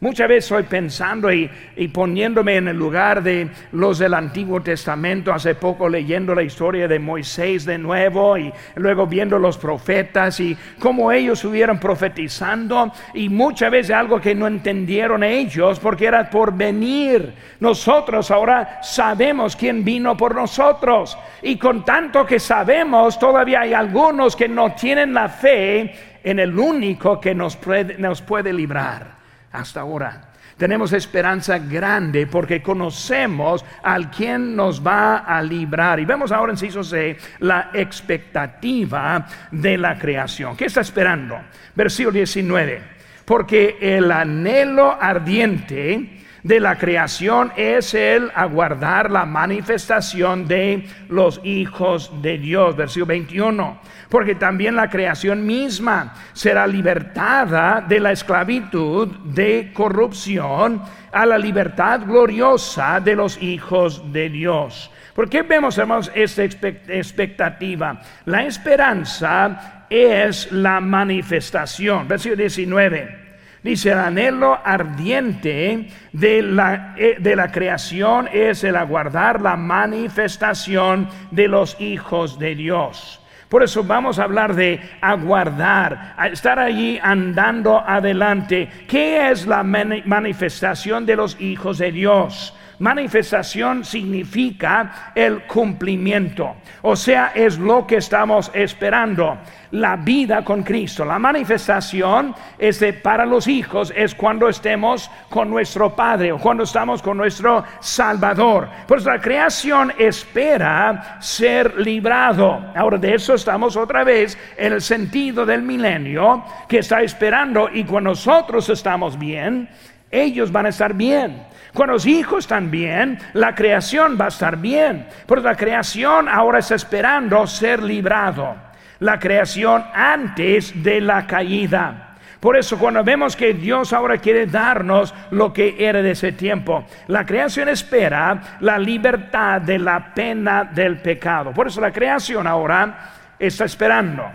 Muchas 0.03 0.27
veces 0.27 0.43
estoy 0.51 0.63
pensando 0.63 1.31
y, 1.31 1.49
poniéndome 1.93 2.57
en 2.57 2.67
el 2.67 2.75
lugar 2.75 3.23
de 3.23 3.47
los 3.71 3.99
del 3.99 4.13
Antiguo 4.13 4.61
Testamento, 4.61 5.31
hace 5.31 5.55
poco 5.55 5.87
leyendo 5.87 6.35
la 6.35 6.43
historia 6.43 6.89
de 6.89 6.99
Moisés 6.99 7.63
de 7.63 7.77
nuevo 7.77 8.37
y 8.37 8.51
luego 8.75 9.07
viendo 9.07 9.39
los 9.39 9.57
profetas 9.57 10.41
y 10.41 10.57
cómo 10.77 11.09
ellos 11.09 11.39
estuvieron 11.39 11.79
profetizando 11.79 12.91
y 13.13 13.29
muchas 13.29 13.71
veces 13.71 13.95
algo 13.95 14.19
que 14.19 14.35
no 14.35 14.45
entendieron 14.45 15.23
ellos 15.23 15.79
porque 15.79 16.07
era 16.07 16.29
por 16.29 16.53
venir. 16.53 17.33
Nosotros 17.61 18.29
ahora 18.29 18.79
sabemos 18.83 19.55
quién 19.55 19.85
vino 19.85 20.17
por 20.17 20.35
nosotros 20.35 21.17
y 21.41 21.55
con 21.55 21.85
tanto 21.85 22.25
que 22.25 22.41
sabemos 22.41 23.17
todavía 23.17 23.61
hay 23.61 23.73
algunos 23.73 24.35
que 24.35 24.49
no 24.49 24.73
tienen 24.73 25.13
la 25.13 25.29
fe 25.29 25.95
en 26.21 26.39
el 26.39 26.59
único 26.59 27.21
que 27.21 27.33
nos 27.33 27.57
nos 27.99 28.21
puede 28.21 28.51
librar 28.51 29.22
hasta 29.53 29.79
ahora. 29.79 30.33
Tenemos 30.57 30.93
esperanza 30.93 31.57
grande 31.57 32.27
porque 32.27 32.61
conocemos 32.61 33.65
al 33.81 34.11
quien 34.11 34.55
nos 34.55 34.85
va 34.85 35.17
a 35.17 35.41
librar. 35.41 35.99
Y 35.99 36.05
vemos 36.05 36.31
ahora 36.31 36.51
en 36.51 36.57
Ciso 36.57 36.83
C 36.83 37.17
la 37.39 37.71
expectativa 37.73 39.25
de 39.51 39.77
la 39.77 39.97
creación. 39.97 40.55
¿Qué 40.55 40.65
está 40.65 40.81
esperando? 40.81 41.39
Versículo 41.73 42.13
19. 42.13 42.81
Porque 43.25 43.77
el 43.79 44.11
anhelo 44.11 44.95
ardiente 45.01 46.22
de 46.43 46.59
la 46.59 46.77
creación 46.77 47.51
es 47.55 47.93
el 47.93 48.31
aguardar 48.35 49.09
la 49.09 49.25
manifestación 49.25 50.47
de 50.47 50.87
los 51.09 51.39
hijos 51.43 52.11
de 52.21 52.37
Dios. 52.37 52.75
Versículo 52.75 53.07
21 53.07 53.79
porque 54.13 54.35
también 54.35 54.75
la 54.75 54.91
creación 54.91 55.43
misma 55.43 56.13
será 56.33 56.67
libertada 56.67 57.81
de 57.81 57.99
la 57.99 58.11
esclavitud 58.11 59.07
de 59.07 59.71
corrupción 59.73 60.83
a 61.11 61.25
la 61.25 61.39
libertad 61.39 62.01
gloriosa 62.05 62.99
de 62.99 63.15
los 63.15 63.41
hijos 63.41 64.13
de 64.13 64.29
Dios. 64.29 64.91
¿Por 65.15 65.27
qué 65.27 65.41
vemos, 65.41 65.79
hermanos, 65.79 66.11
esta 66.13 66.43
expectativa? 66.43 67.99
La 68.25 68.45
esperanza 68.45 69.85
es 69.89 70.51
la 70.51 70.79
manifestación. 70.79 72.07
Versículo 72.07 72.37
19. 72.37 73.22
Dice, 73.63 73.91
el 73.91 73.99
anhelo 73.99 74.59
ardiente 74.61 75.87
de 76.11 76.41
la, 76.41 76.95
eh, 76.97 77.15
de 77.17 77.35
la, 77.35 77.49
creación 77.49 78.27
es 78.31 78.65
el 78.65 78.75
aguardar 78.75 79.41
la 79.41 79.55
manifestación 79.55 81.07
de 81.31 81.47
los 81.47 81.79
hijos 81.79 82.37
de 82.37 82.55
Dios. 82.55 83.21
Por 83.47 83.63
eso 83.63 83.83
vamos 83.83 84.19
a 84.19 84.23
hablar 84.23 84.55
de 84.55 84.81
aguardar, 84.99 86.15
estar 86.31 86.59
allí 86.59 86.99
andando 87.01 87.79
adelante. 87.79 88.67
¿Qué 88.87 89.29
es 89.31 89.47
la 89.47 89.63
manifestación 89.63 91.05
de 91.05 91.15
los 91.15 91.39
hijos 91.39 91.77
de 91.77 91.91
Dios? 91.91 92.53
Manifestación 92.79 93.85
significa 93.85 95.11
el 95.15 95.43
cumplimiento, 95.43 96.55
o 96.81 96.95
sea, 96.95 97.31
es 97.35 97.57
lo 97.57 97.85
que 97.85 97.97
estamos 97.97 98.51
esperando, 98.53 99.37
la 99.73 99.95
vida 99.95 100.43
con 100.43 100.61
Cristo. 100.63 101.03
La 101.03 101.17
manifestación 101.17 102.35
es 102.57 102.83
para 103.01 103.25
los 103.25 103.47
hijos 103.47 103.91
es 103.95 104.13
cuando 104.13 104.47
estemos 104.47 105.09
con 105.29 105.49
nuestro 105.49 105.95
Padre 105.95 106.31
o 106.31 106.37
cuando 106.37 106.63
estamos 106.63 107.01
con 107.01 107.17
nuestro 107.17 107.63
Salvador. 107.79 108.69
Pues 108.87 109.03
la 109.03 109.19
creación 109.19 109.91
espera 109.97 111.17
ser 111.19 111.79
librado. 111.79 112.71
Ahora 112.75 112.97
de 112.97 113.15
eso 113.15 113.33
estamos 113.33 113.75
otra 113.75 114.03
vez 114.03 114.37
en 114.57 114.73
el 114.73 114.81
sentido 114.81 115.45
del 115.45 115.63
milenio 115.63 116.43
que 116.67 116.79
está 116.79 117.01
esperando 117.01 117.69
y 117.73 117.83
cuando 117.83 118.11
nosotros 118.11 118.69
estamos 118.69 119.17
bien, 119.17 119.69
ellos 120.11 120.51
van 120.51 120.67
a 120.67 120.69
estar 120.69 120.93
bien. 120.93 121.52
Cuando 121.73 121.93
los 121.93 122.05
hijos 122.05 122.47
bien, 122.69 123.19
la 123.33 123.55
creación 123.55 124.17
va 124.19 124.25
a 124.25 124.27
estar 124.29 124.57
bien. 124.57 125.07
Porque 125.25 125.45
la 125.45 125.55
creación 125.55 126.29
ahora 126.29 126.59
está 126.59 126.75
esperando 126.75 127.47
ser 127.47 127.81
librado. 127.81 128.55
La 128.99 129.19
creación 129.19 129.83
antes 129.93 130.83
de 130.83 131.01
la 131.01 131.25
caída. 131.25 132.13
Por 132.39 132.57
eso 132.57 132.77
cuando 132.77 133.03
vemos 133.05 133.37
que 133.37 133.53
Dios 133.53 133.93
ahora 133.93 134.17
quiere 134.17 134.45
darnos 134.47 135.15
lo 135.31 135.53
que 135.53 135.77
era 135.79 136.01
de 136.01 136.11
ese 136.11 136.33
tiempo, 136.33 136.83
la 137.07 137.25
creación 137.25 137.69
espera 137.69 138.57
la 138.59 138.77
libertad 138.77 139.61
de 139.61 139.79
la 139.79 140.13
pena 140.13 140.65
del 140.65 140.97
pecado. 140.97 141.53
Por 141.53 141.67
eso 141.67 141.79
la 141.79 141.91
creación 141.91 142.45
ahora 142.45 143.11
está 143.39 143.63
esperando 143.63 144.25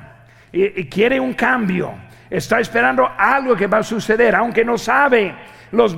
y, 0.51 0.87
quiere 0.87 1.21
un 1.21 1.35
cambio. 1.35 1.93
Está 2.31 2.61
esperando 2.61 3.11
algo 3.17 3.55
que 3.55 3.67
va 3.67 3.79
a 3.79 3.83
suceder, 3.83 4.35
aunque 4.35 4.65
no 4.65 4.79
sabe 4.79 5.35
los, 5.73 5.97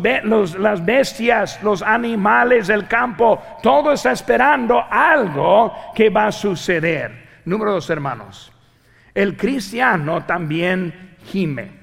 las 0.58 0.84
bestias, 0.84 1.62
los 1.62 1.82
animales 1.82 2.66
del 2.66 2.86
campo, 2.86 3.42
todo 3.62 3.92
está 3.92 4.12
esperando 4.12 4.82
algo 4.90 5.72
que 5.94 6.10
va 6.10 6.26
a 6.26 6.32
suceder. 6.32 7.28
Número 7.44 7.72
dos, 7.72 7.88
hermanos. 7.90 8.52
El 9.14 9.36
cristiano 9.36 10.24
también 10.24 11.16
gime. 11.24 11.80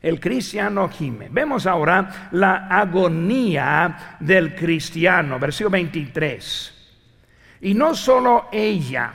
El 0.00 0.20
cristiano 0.20 0.88
gime. 0.88 1.28
Vemos 1.30 1.66
ahora 1.66 2.28
la 2.32 2.68
agonía 2.68 4.16
del 4.20 4.54
cristiano, 4.54 5.38
versículo 5.38 5.70
23. 5.70 6.74
Y 7.62 7.74
no 7.74 7.94
solo 7.94 8.48
ella, 8.52 9.12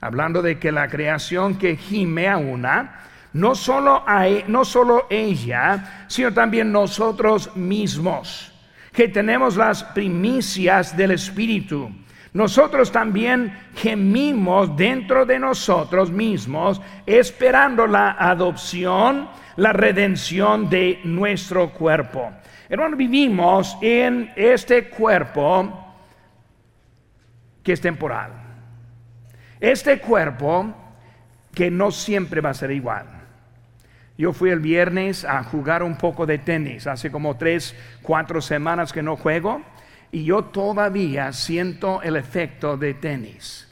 hablando 0.00 0.40
de 0.40 0.58
que 0.58 0.72
la 0.72 0.88
creación 0.88 1.58
que 1.58 1.76
gime 1.76 2.28
a 2.28 2.38
una, 2.38 3.00
no 3.34 3.54
solo, 3.54 4.04
e, 4.08 4.44
no 4.46 4.64
solo 4.64 5.06
ella, 5.10 6.06
sino 6.06 6.32
también 6.32 6.72
nosotros 6.72 7.54
mismos, 7.56 8.52
que 8.92 9.08
tenemos 9.08 9.56
las 9.56 9.82
primicias 9.82 10.96
del 10.96 11.12
Espíritu. 11.12 11.90
Nosotros 12.32 12.90
también 12.90 13.56
gemimos 13.76 14.76
dentro 14.76 15.26
de 15.26 15.38
nosotros 15.38 16.10
mismos, 16.10 16.80
esperando 17.06 17.86
la 17.86 18.12
adopción, 18.12 19.28
la 19.56 19.72
redención 19.72 20.70
de 20.70 21.00
nuestro 21.04 21.70
cuerpo. 21.70 22.32
Hermano, 22.68 22.96
vivimos 22.96 23.76
en 23.80 24.32
este 24.36 24.88
cuerpo 24.88 25.94
que 27.62 27.72
es 27.72 27.80
temporal. 27.80 28.32
Este 29.58 29.98
cuerpo 29.98 30.72
que 31.52 31.70
no 31.70 31.90
siempre 31.90 32.40
va 32.40 32.50
a 32.50 32.54
ser 32.54 32.70
igual. 32.70 33.13
Yo 34.16 34.32
fui 34.32 34.50
el 34.50 34.60
viernes 34.60 35.24
a 35.24 35.42
jugar 35.42 35.82
un 35.82 35.96
poco 35.96 36.24
de 36.24 36.38
tenis, 36.38 36.86
hace 36.86 37.10
como 37.10 37.36
tres, 37.36 37.74
cuatro 38.02 38.40
semanas 38.40 38.92
que 38.92 39.02
no 39.02 39.16
juego, 39.16 39.62
y 40.12 40.24
yo 40.24 40.44
todavía 40.44 41.32
siento 41.32 42.00
el 42.02 42.16
efecto 42.16 42.76
de 42.76 42.94
tenis. 42.94 43.66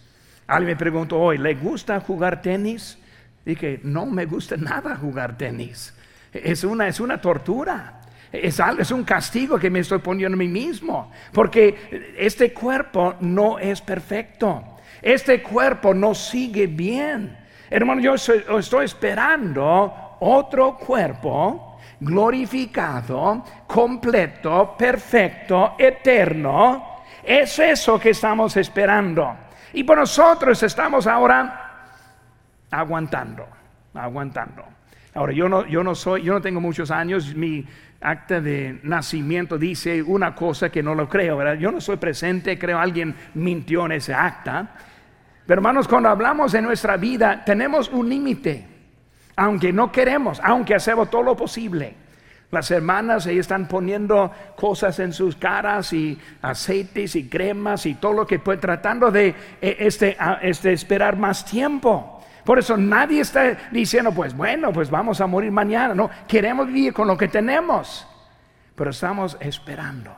Alguien 0.49 0.73
me 0.73 0.77
preguntó 0.77 1.21
hoy, 1.21 1.39
¿le 1.39 1.55
gusta 1.55 2.01
jugar 2.01 2.43
tenis? 2.43 2.99
Dije, 3.45 3.81
no 3.85 4.07
me 4.07 4.27
gusta 4.27 4.57
nada 4.57 4.97
jugar 4.97 5.39
tenis. 5.39 5.95
Es 6.33 6.65
una, 6.65 6.89
es 6.89 6.99
una 6.99 7.21
tortura. 7.21 8.01
Es, 8.33 8.61
es 8.79 8.91
un 8.91 9.05
castigo 9.05 9.59
que 9.59 9.71
me 9.71 9.81
estoy 9.81 9.99
poniendo 9.99 10.35
a 10.35 10.39
mí 10.39 10.49
mismo. 10.49 11.13
Porque 11.33 12.15
este 12.19 12.53
cuerpo 12.53 13.15
no 13.21 13.59
es 13.59 13.81
perfecto. 13.81 14.79
Este 15.01 15.43
cuerpo 15.43 15.95
no 15.95 16.15
sigue 16.15 16.67
bien. 16.67 17.37
Hermano, 17.71 18.01
yo 18.01 18.15
estoy 18.15 18.85
esperando 18.85 20.12
otro 20.23 20.77
cuerpo 20.77 21.79
glorificado, 22.01 23.45
completo, 23.67 24.75
perfecto, 24.77 25.75
eterno. 25.79 27.03
Es 27.23 27.59
eso 27.59 27.99
que 27.99 28.11
estamos 28.11 28.57
esperando. 28.57 29.37
Y 29.73 29.85
por 29.85 29.99
nosotros 29.99 30.63
estamos 30.63 31.07
ahora 31.07 31.87
aguantando, 32.71 33.47
aguantando. 33.95 34.65
Ahora, 35.15 35.33
yo 35.33 35.49
no, 35.49 35.67
yo 35.67 35.85
no 35.85 35.95
soy, 35.95 36.23
yo 36.23 36.33
no 36.33 36.41
tengo 36.41 36.61
muchos 36.61 36.91
años, 36.91 37.35
mi 37.35 37.67
acta 38.01 38.41
de 38.41 38.81
nacimiento 38.83 39.59
dice 39.59 40.03
una 40.03 40.35
cosa 40.35 40.71
que 40.71 40.83
no 40.83 40.95
lo 40.95 41.09
creo, 41.09 41.37
¿verdad? 41.37 41.55
Yo 41.55 41.71
no 41.71 41.81
soy 41.81 41.97
presente, 41.97 42.59
creo 42.59 42.79
alguien 42.79 43.15
mintió 43.35 43.87
en 43.87 43.93
ese 43.93 44.15
acta. 44.15 44.71
Pero 45.47 45.61
hermanos, 45.61 45.87
cuando 45.87 46.09
hablamos 46.09 46.53
de 46.53 46.63
nuestra 46.63 46.97
vida, 46.97 47.45
tenemos 47.45 47.89
un 47.91 48.09
límite 48.09 48.72
aunque 49.37 49.73
no 49.73 49.91
queremos, 49.91 50.41
aunque 50.43 50.75
hacemos 50.75 51.11
todo 51.11 51.23
lo 51.23 51.37
posible, 51.37 51.95
Las 52.51 52.71
hermanas 52.71 53.27
ahí 53.27 53.39
están 53.39 53.67
poniendo 53.67 54.31
cosas 54.57 54.99
en 54.99 55.15
sus 55.15 55.37
caras 55.37 55.91
y 55.95 56.21
aceites 56.43 57.17
y 57.17 57.27
cremas 57.27 57.87
y 57.87 57.95
todo 57.95 58.13
lo 58.13 58.27
que 58.27 58.41
puede, 58.41 58.59
tratando 58.59 59.11
de 59.11 59.29
eh, 59.29 59.77
este, 59.79 60.19
este, 60.43 60.75
esperar 60.75 61.17
más 61.17 61.47
tiempo. 61.47 62.23
Por 62.45 62.59
eso 62.59 62.77
nadie 62.77 63.23
está 63.23 63.57
diciendo, 63.71 64.13
pues 64.13 64.37
bueno, 64.37 64.71
pues 64.71 64.91
vamos 64.91 65.23
a 65.23 65.27
morir 65.27 65.51
mañana. 65.51 65.95
No, 65.95 66.11
queremos 66.29 66.67
vivir 66.67 66.93
con 66.93 67.09
lo 67.09 67.17
que 67.17 67.29
tenemos, 67.29 68.07
pero 68.75 68.91
estamos 68.91 69.39
esperando. 69.41 70.15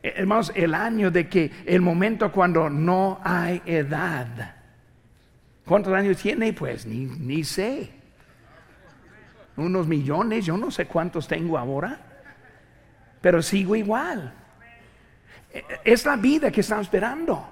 Eh, 0.00 0.14
hermanos, 0.16 0.52
el 0.54 0.74
año 0.74 1.10
de 1.10 1.28
que 1.28 1.50
el 1.66 1.80
momento 1.80 2.30
cuando 2.30 2.70
no 2.70 3.20
hay 3.24 3.62
edad. 3.66 4.57
¿Cuántos 5.68 5.92
años 5.92 6.16
tiene? 6.16 6.54
Pues 6.54 6.86
ni, 6.86 7.04
ni 7.04 7.44
sé. 7.44 7.90
Unos 9.56 9.86
millones, 9.86 10.46
yo 10.46 10.56
no 10.56 10.70
sé 10.70 10.86
cuántos 10.86 11.28
tengo 11.28 11.58
ahora, 11.58 12.00
pero 13.20 13.42
sigo 13.42 13.76
igual. 13.76 14.32
Eh, 15.52 15.62
es 15.84 16.06
la 16.06 16.16
vida 16.16 16.50
que 16.50 16.62
estamos 16.62 16.86
esperando. 16.86 17.46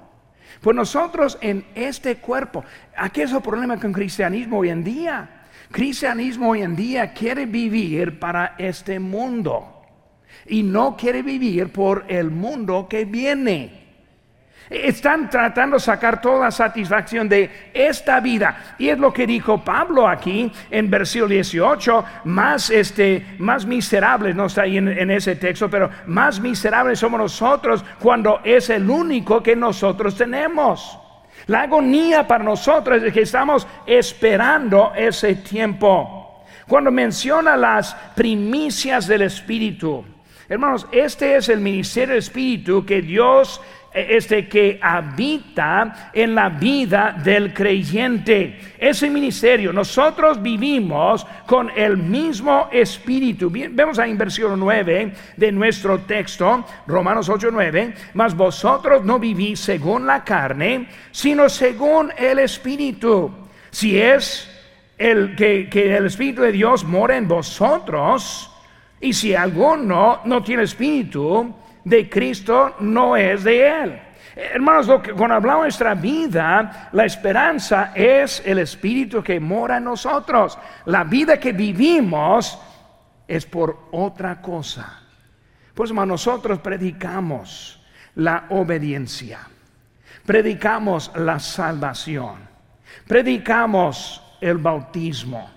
Pues 0.63 0.75
nosotros 0.75 1.37
en 1.43 1.67
este 1.75 2.17
cuerpo, 2.17 2.65
aquí 2.97 3.21
es 3.21 3.33
el 3.33 3.43
problema 3.43 3.79
con 3.79 3.93
cristianismo 3.93 4.61
hoy 4.61 4.71
en 4.71 4.83
día. 4.83 5.43
Cristianismo 5.71 6.51
hoy 6.51 6.63
en 6.63 6.75
día 6.75 7.13
quiere 7.13 7.45
vivir 7.45 8.19
para 8.19 8.55
este 8.57 8.99
mundo 8.99 9.83
y 10.47 10.63
no 10.63 10.97
quiere 10.97 11.23
vivir 11.23 11.71
por 11.71 12.07
el 12.09 12.31
mundo 12.31 12.87
que 12.89 13.05
viene. 13.05 13.86
Están 14.69 15.31
tratando 15.31 15.77
de 15.77 15.81
sacar 15.81 16.21
toda 16.21 16.51
satisfacción 16.51 17.29
de 17.29 17.71
esta 17.73 18.19
vida. 18.21 18.75
Y 18.79 18.89
es 18.89 18.99
lo 18.99 19.13
que 19.13 19.27
dijo 19.27 19.65
Pablo 19.65 20.09
aquí 20.09 20.51
en 20.71 20.91
versículo 20.91 21.29
18. 21.29 22.05
Más, 22.25 22.71
este, 22.71 23.37
más 23.39 23.65
miserables, 23.65 24.35
no 24.35 24.47
está 24.47 24.63
ahí 24.63 24.79
en, 24.79 24.89
en 24.89 25.11
ese 25.11 25.37
texto, 25.37 25.71
pero 25.71 25.91
más 26.07 26.41
miserables 26.41 26.99
somos 26.99 27.21
nosotros 27.21 27.85
cuando 28.01 28.41
es 28.43 28.69
el 28.71 28.91
único 28.91 29.43
que 29.43 29.55
nosotros 29.55 30.17
tenemos. 30.17 30.99
La 31.47 31.63
agonía 31.63 32.27
para 32.27 32.43
nosotros 32.43 33.03
es 33.03 33.13
que 33.13 33.23
estamos 33.23 33.69
esperando 33.87 34.93
ese 34.97 35.37
tiempo. 35.37 36.45
Cuando 36.67 36.91
menciona 36.91 37.57
las 37.57 37.95
primicias 38.17 39.07
del 39.07 39.23
Espíritu, 39.23 40.05
Hermanos, 40.49 40.87
este 40.93 41.37
es 41.37 41.49
el 41.49 41.59
ministerio 41.59 42.11
del 42.11 42.19
Espíritu 42.19 42.87
que 42.87 43.03
Dios, 43.03 43.61
este 43.97 44.47
que 44.47 44.79
habita 44.81 46.11
en 46.13 46.35
la 46.35 46.49
vida 46.51 47.17
del 47.23 47.55
creyente. 47.55 48.59
Ese 48.79 49.09
ministerio, 49.09 49.73
nosotros 49.73 50.43
vivimos 50.43 51.27
con 51.47 51.71
el 51.75 51.97
mismo 51.97 52.69
Espíritu. 52.71 53.51
vemos 53.51 53.99
ahí 53.99 54.11
en 54.11 54.19
versículo 54.19 54.57
9 54.57 55.13
de 55.37 55.53
nuestro 55.53 56.01
texto, 56.01 56.65
Romanos 56.87 57.29
8, 57.29 57.49
9, 57.51 57.95
mas 58.15 58.37
vosotros 58.37 59.05
no 59.05 59.19
vivís 59.19 59.61
según 59.61 60.07
la 60.07 60.23
carne, 60.23 60.89
sino 61.11 61.49
según 61.49 62.13
el 62.19 62.39
Espíritu. 62.39 63.31
Si 63.71 63.99
es 63.99 64.51
el 64.99 65.35
que, 65.35 65.69
que 65.71 65.97
el 65.97 66.07
Espíritu 66.07 66.43
de 66.43 66.53
Dios 66.53 66.85
mora 66.85 67.17
en 67.17 67.27
vosotros, 67.27 68.51
y 69.01 69.13
si 69.13 69.35
alguno 69.35 70.21
no 70.25 70.43
tiene 70.43 70.63
espíritu 70.63 71.55
de 71.87 72.11
Cristo, 72.11 72.75
no 72.81 73.17
es 73.17 73.45
de 73.45 73.83
él. 73.83 74.03
Hermanos, 74.35 74.89
lo 74.89 75.01
que, 75.01 75.13
cuando 75.13 75.37
hablamos 75.37 75.63
de 75.63 75.67
nuestra 75.67 75.95
vida, 75.95 76.89
la 76.91 77.05
esperanza 77.05 77.93
es 77.95 78.43
el 78.45 78.59
espíritu 78.59 79.23
que 79.23 79.39
mora 79.39 79.77
en 79.77 79.85
nosotros. 79.85 80.59
La 80.87 81.05
vida 81.05 81.39
que 81.39 81.53
vivimos 81.53 82.59
es 83.29 83.47
por 83.47 83.87
otra 83.93 84.43
cosa. 84.43 85.01
Pues 85.75 85.93
nosotros 85.93 86.59
predicamos 86.59 87.81
la 88.17 88.47
obediencia, 88.49 89.39
predicamos 90.25 91.13
la 91.15 91.39
salvación, 91.39 92.49
predicamos 93.07 94.21
el 94.41 94.59
bautismo, 94.59 95.49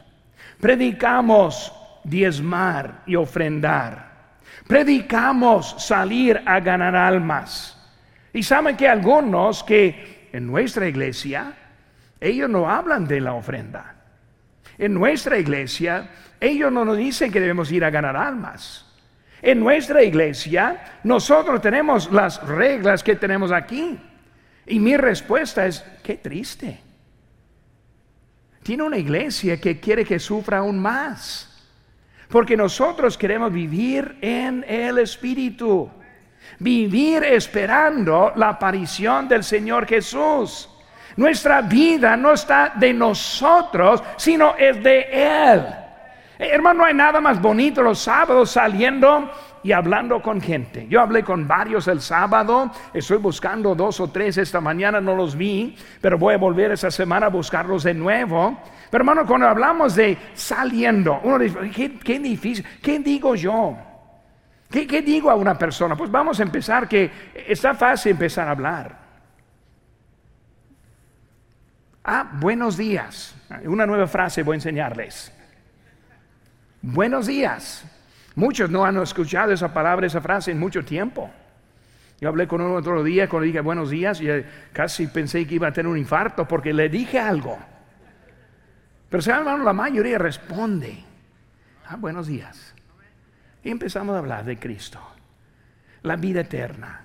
predicamos 0.59 1.73
diezmar 2.03 3.01
y 3.07 3.15
ofrendar. 3.15 4.08
Predicamos 4.69 5.83
salir 5.83 6.39
a 6.45 6.59
ganar 6.59 6.95
almas. 6.95 7.75
Y 8.31 8.43
saben 8.43 8.77
que 8.77 8.87
algunos 8.87 9.63
que 9.63 10.29
en 10.31 10.45
nuestra 10.45 10.87
iglesia, 10.87 11.53
ellos 12.21 12.47
no 12.47 12.69
hablan 12.69 13.07
de 13.07 13.19
la 13.19 13.33
ofrenda. 13.33 13.95
En 14.77 14.93
nuestra 14.93 15.39
iglesia, 15.39 16.11
ellos 16.39 16.71
no 16.71 16.85
nos 16.85 16.97
dicen 16.97 17.31
que 17.31 17.39
debemos 17.39 17.71
ir 17.71 17.83
a 17.83 17.89
ganar 17.89 18.15
almas. 18.15 18.85
En 19.41 19.59
nuestra 19.59 20.03
iglesia, 20.03 20.99
nosotros 21.03 21.59
tenemos 21.63 22.11
las 22.11 22.39
reglas 22.47 23.03
que 23.03 23.15
tenemos 23.15 23.51
aquí. 23.51 23.99
Y 24.67 24.79
mi 24.79 24.95
respuesta 24.97 25.65
es, 25.65 25.83
qué 26.03 26.17
triste. 26.17 26.79
Tiene 28.61 28.83
una 28.83 28.99
iglesia 28.99 29.59
que 29.59 29.79
quiere 29.79 30.05
que 30.05 30.19
sufra 30.19 30.59
aún 30.59 30.77
más. 30.77 31.48
Porque 32.29 32.55
nosotros 32.55 33.17
queremos 33.17 33.51
vivir 33.51 34.17
en 34.21 34.63
el 34.67 34.99
Espíritu. 34.99 35.89
Vivir 36.59 37.23
esperando 37.23 38.31
la 38.35 38.49
aparición 38.49 39.27
del 39.27 39.43
Señor 39.43 39.87
Jesús. 39.87 40.69
Nuestra 41.17 41.61
vida 41.61 42.15
no 42.15 42.33
está 42.33 42.73
de 42.75 42.93
nosotros, 42.93 44.03
sino 44.15 44.55
es 44.57 44.81
de 44.83 45.07
Él. 45.11 45.65
Hermano, 46.37 46.79
no 46.79 46.85
hay 46.85 46.93
nada 46.93 47.19
más 47.19 47.41
bonito 47.41 47.81
los 47.81 47.99
sábados 47.99 48.51
saliendo 48.51 49.29
y 49.63 49.71
hablando 49.71 50.21
con 50.21 50.41
gente. 50.41 50.87
Yo 50.89 51.01
hablé 51.01 51.23
con 51.23 51.47
varios 51.47 51.87
el 51.87 52.01
sábado, 52.01 52.71
estoy 52.93 53.17
buscando 53.17 53.75
dos 53.75 53.99
o 53.99 54.09
tres 54.09 54.37
esta 54.37 54.61
mañana, 54.61 55.01
no 55.01 55.15
los 55.15 55.35
vi, 55.35 55.75
pero 56.01 56.17
voy 56.17 56.35
a 56.35 56.37
volver 56.37 56.71
esa 56.71 56.91
semana 56.91 57.27
a 57.27 57.29
buscarlos 57.29 57.83
de 57.83 57.93
nuevo. 57.93 58.59
Pero 58.89 59.01
hermano, 59.01 59.25
cuando 59.25 59.47
hablamos 59.47 59.95
de 59.95 60.17
saliendo, 60.33 61.19
uno 61.23 61.39
dice, 61.39 61.99
qué, 62.03 62.19
difícil, 62.19 62.65
¿qué 62.81 62.99
digo 62.99 63.35
yo? 63.35 63.77
¿Qué, 64.69 64.87
¿Qué 64.87 65.01
digo 65.01 65.29
a 65.29 65.35
una 65.35 65.57
persona? 65.57 65.95
Pues 65.95 66.11
vamos 66.11 66.39
a 66.39 66.43
empezar, 66.43 66.87
que 66.87 67.11
está 67.47 67.73
fácil 67.73 68.11
empezar 68.11 68.47
a 68.47 68.51
hablar. 68.51 69.09
Ah, 72.03 72.29
buenos 72.39 72.77
días. 72.77 73.35
Una 73.65 73.85
nueva 73.85 74.07
frase 74.07 74.41
voy 74.43 74.53
a 74.53 74.55
enseñarles. 74.55 75.33
Buenos 76.81 77.27
días. 77.27 77.85
Muchos 78.39 78.69
no 78.69 78.85
han 78.85 78.95
escuchado 78.95 79.51
esa 79.51 79.73
palabra, 79.73 80.07
esa 80.07 80.21
frase 80.21 80.51
en 80.51 80.59
mucho 80.59 80.85
tiempo. 80.85 81.29
Yo 82.21 82.29
hablé 82.29 82.47
con 82.47 82.61
uno 82.61 82.75
otro 82.75 83.03
día, 83.03 83.27
cuando 83.27 83.45
dije 83.45 83.59
buenos 83.59 83.89
días, 83.89 84.21
y 84.21 84.29
casi 84.71 85.07
pensé 85.07 85.45
que 85.45 85.55
iba 85.55 85.67
a 85.67 85.73
tener 85.73 85.91
un 85.91 85.97
infarto 85.97 86.47
porque 86.47 86.71
le 86.71 86.87
dije 86.87 87.19
algo. 87.19 87.59
Pero 89.09 89.21
se 89.21 89.31
hermano, 89.31 89.65
la 89.65 89.73
mayoría 89.73 90.17
responde, 90.17 91.03
ah, 91.89 91.97
buenos 91.97 92.27
días. 92.27 92.73
Y 93.61 93.71
empezamos 93.71 94.15
a 94.15 94.19
hablar 94.19 94.45
de 94.45 94.57
Cristo, 94.57 95.01
la 96.03 96.15
vida 96.15 96.39
eterna, 96.39 97.03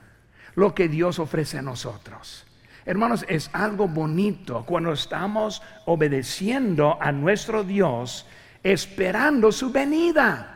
lo 0.54 0.72
que 0.72 0.88
Dios 0.88 1.18
ofrece 1.18 1.58
a 1.58 1.62
nosotros. 1.62 2.46
Hermanos, 2.86 3.26
es 3.28 3.50
algo 3.52 3.88
bonito 3.88 4.64
cuando 4.64 4.92
estamos 4.92 5.64
obedeciendo 5.86 6.96
a 7.02 7.10
nuestro 7.10 7.64
Dios, 7.64 8.24
esperando 8.62 9.50
su 9.50 9.72
venida. 9.72 10.53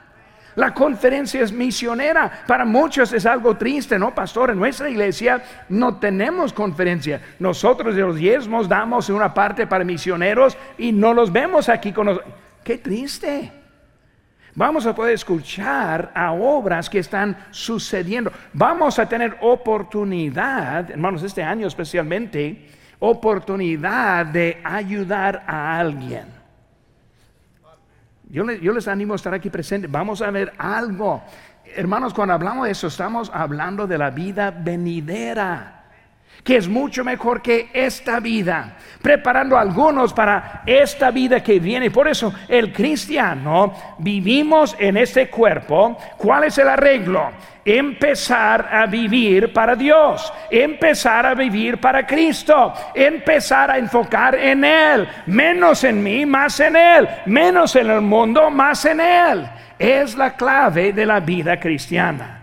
La 0.59 0.75
conferencia 0.75 1.41
es 1.41 1.53
misionera. 1.53 2.43
Para 2.45 2.65
muchos 2.65 3.13
es 3.13 3.25
algo 3.27 3.57
triste, 3.57 3.97
¿no, 3.97 4.13
pastor? 4.13 4.51
En 4.51 4.59
nuestra 4.59 4.91
iglesia 4.91 5.41
no 5.69 5.99
tenemos 5.99 6.53
conferencia. 6.53 7.21
Nosotros 7.39 7.95
de 7.95 8.03
los 8.03 8.17
diezmos 8.17 8.69
damos 8.69 9.09
una 9.09 9.33
parte 9.33 9.69
para 9.69 9.85
misioneros 9.85 10.57
y 10.77 10.91
no 10.91 11.15
los 11.15 11.31
vemos 11.31 11.69
aquí 11.69 11.93
con 11.93 12.07
nosotros. 12.07 12.35
Qué 12.65 12.79
triste. 12.79 13.53
Vamos 14.57 14.85
a 14.85 14.97
poder 14.97 15.15
escuchar 15.15 16.11
a 16.13 16.33
obras 16.33 16.91
que 16.91 16.99
están 16.99 17.39
sucediendo. 17.53 18.33
Vamos 18.53 18.99
a 18.99 19.09
tener 19.09 19.37
oportunidad, 19.43 20.91
hermanos, 20.91 21.23
este 21.23 21.45
año 21.45 21.69
especialmente, 21.69 22.67
oportunidad 22.99 24.27
de 24.27 24.61
ayudar 24.65 25.45
a 25.47 25.79
alguien. 25.79 26.38
Yo, 28.31 28.45
les 28.45 28.89
animo 28.89 29.15
a 29.15 29.17
estar 29.17 29.33
aquí 29.33 29.49
presente. 29.49 29.87
Vamos 29.87 30.21
a 30.21 30.31
ver 30.31 30.53
algo. 30.59 31.23
Hermanos, 31.65 32.13
cuando 32.13 32.35
hablamos 32.35 32.67
de 32.67 32.73
eso, 32.73 32.89
estamos 32.89 33.31
hablando 33.33 33.87
de 33.87 33.99
la 33.99 34.11
vida 34.11 34.51
venidera. 34.51 35.78
Que 36.43 36.57
es 36.57 36.69
mucho 36.69 37.05
mejor 37.05 37.43
que 37.43 37.69
esta 37.73 38.21
vida, 38.21 38.77
preparando 39.03 39.57
a 39.57 39.61
algunos 39.61 40.13
para 40.13 40.63
esta 40.67 41.11
vida 41.11 41.43
que 41.43 41.59
viene. 41.61 41.91
Por 41.91 42.09
eso 42.09 42.33
el 42.49 42.73
cristiano 42.73 43.73
vivimos 43.99 44.77
en 44.79 44.97
este 44.97 45.29
cuerpo. 45.29 45.99
¿Cuál 46.17 46.45
es 46.45 46.59
el 46.59 46.69
arreglo? 46.69 47.31
Empezar 47.65 48.69
a 48.73 48.87
vivir 48.87 49.53
para 49.53 49.77
Dios, 49.77 50.33
empezar 50.51 51.27
a 51.27 51.35
vivir 51.35 51.79
para 51.79 52.07
Cristo, 52.07 52.73
empezar 52.95 53.71
a 53.71 53.79
enfocar 53.79 54.35
en 54.35 54.65
Él, 54.65 55.07
menos 55.27 55.85
en 55.85 56.03
mí, 56.03 56.25
más 56.25 56.59
en 56.61 56.77
Él, 56.77 57.09
menos 57.27 57.77
en 57.77 57.91
el 57.91 58.01
mundo, 58.01 58.51
más 58.51 58.87
en 58.87 59.01
Él. 59.01 59.47
Es 59.79 60.17
la 60.17 60.35
clave 60.35 60.95
de 60.95 61.05
la 61.05 61.21
vida 61.21 61.61
cristiana. 61.61 62.38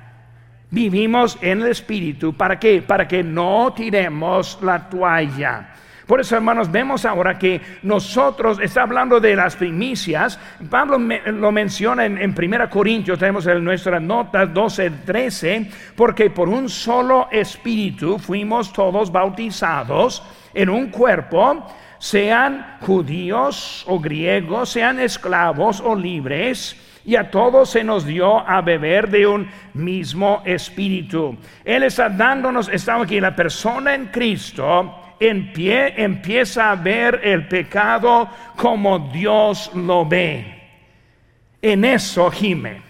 Vivimos 0.72 1.38
en 1.42 1.62
el 1.62 1.68
Espíritu. 1.68 2.34
¿Para 2.34 2.60
qué? 2.60 2.82
Para 2.82 3.08
que 3.08 3.24
no 3.24 3.74
tiremos 3.76 4.60
la 4.62 4.90
toalla. 4.90 5.76
Por 6.06 6.22
eso, 6.22 6.36
hermanos, 6.36 6.72
vemos 6.72 7.04
ahora 7.04 7.40
que 7.40 7.60
nosotros, 7.82 8.60
está 8.62 8.84
hablando 8.84 9.20
de 9.20 9.36
las 9.36 9.56
primicias, 9.56 10.40
Pablo 10.70 11.00
lo 11.00 11.52
menciona 11.52 12.06
en, 12.06 12.20
en 12.20 12.36
1 12.38 12.70
Corintios, 12.70 13.18
tenemos 13.18 13.48
en 13.48 13.64
nuestra 13.64 14.00
nota 14.00 14.46
12, 14.46 14.92
13, 15.04 15.72
porque 15.96 16.30
por 16.30 16.48
un 16.48 16.70
solo 16.70 17.28
espíritu 17.32 18.20
fuimos 18.20 18.72
todos 18.72 19.12
bautizados 19.12 20.22
en 20.54 20.70
un 20.70 20.92
cuerpo, 20.92 21.66
sean 21.98 22.78
judíos 22.82 23.84
o 23.88 24.00
griegos, 24.00 24.70
sean 24.70 25.00
esclavos 25.00 25.82
o 25.82 25.96
libres 25.96 26.85
y 27.06 27.16
a 27.16 27.30
todos 27.30 27.70
se 27.70 27.84
nos 27.84 28.06
dio 28.06 28.40
a 28.40 28.62
beber 28.62 29.10
de 29.10 29.28
un 29.28 29.48
mismo 29.74 30.42
espíritu. 30.44 31.38
Él 31.64 31.84
está 31.84 32.10
dándonos, 32.10 32.68
estamos 32.70 33.06
aquí, 33.06 33.20
la 33.20 33.36
persona 33.36 33.94
en 33.94 34.08
Cristo 34.08 35.02
empieza 35.20 36.72
a 36.72 36.76
ver 36.76 37.22
el 37.24 37.48
pecado 37.48 38.28
como 38.56 39.00
Dios 39.12 39.72
lo 39.76 40.06
ve. 40.06 40.54
En 41.62 41.86
eso 41.86 42.30
gime. 42.32 42.82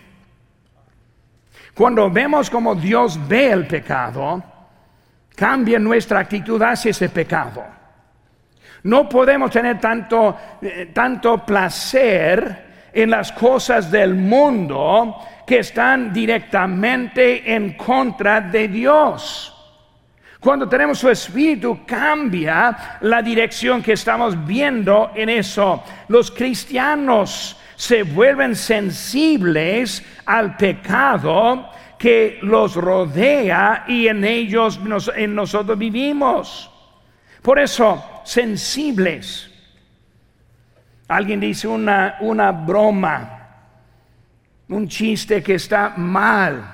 Cuando 1.74 2.10
vemos 2.10 2.50
como 2.50 2.74
Dios 2.74 3.20
ve 3.28 3.52
el 3.52 3.68
pecado, 3.68 4.42
cambia 5.36 5.78
nuestra 5.78 6.20
actitud 6.20 6.62
hacia 6.62 6.92
ese 6.92 7.10
pecado. 7.10 7.66
No 8.84 9.10
podemos 9.10 9.52
tener 9.52 9.80
tanto, 9.80 10.38
eh, 10.62 10.92
tanto 10.94 11.46
placer 11.46 12.75
en 12.96 13.10
las 13.10 13.34
cosas 13.34 13.92
del 13.92 14.16
mundo 14.16 15.18
que 15.46 15.60
están 15.60 16.14
directamente 16.14 17.54
en 17.54 17.74
contra 17.74 18.40
de 18.40 18.70
Dios. 18.70 19.52
Cuando 20.40 20.70
tenemos 20.70 21.00
su 21.00 21.10
espíritu 21.10 21.86
cambia 21.86 22.98
la 23.02 23.22
dirección 23.22 23.84
que 23.84 23.94
estamos 23.94 24.46
viendo 24.46 25.12
en 25.14 25.28
eso. 25.30 25.84
Los 26.08 26.32
cristianos 26.32 27.58
se 27.76 28.04
vuelven 28.04 28.56
sensibles 28.56 30.04
al 30.26 30.56
pecado 30.56 31.70
que 31.98 32.40
los 32.44 32.76
rodea 32.76 33.84
y 33.88 34.08
en 34.08 34.24
ellos 34.24 34.80
en 35.16 35.36
nosotros 35.36 35.78
vivimos. 35.78 36.72
Por 37.42 37.60
eso, 37.60 38.22
sensibles. 38.24 39.52
Alguien 41.08 41.40
dice 41.40 41.68
una, 41.68 42.18
una 42.22 42.52
broma, 42.52 43.50
un 44.70 44.88
chiste 44.88 45.44
que 45.44 45.56
está 45.56 45.94
mal. 45.98 46.74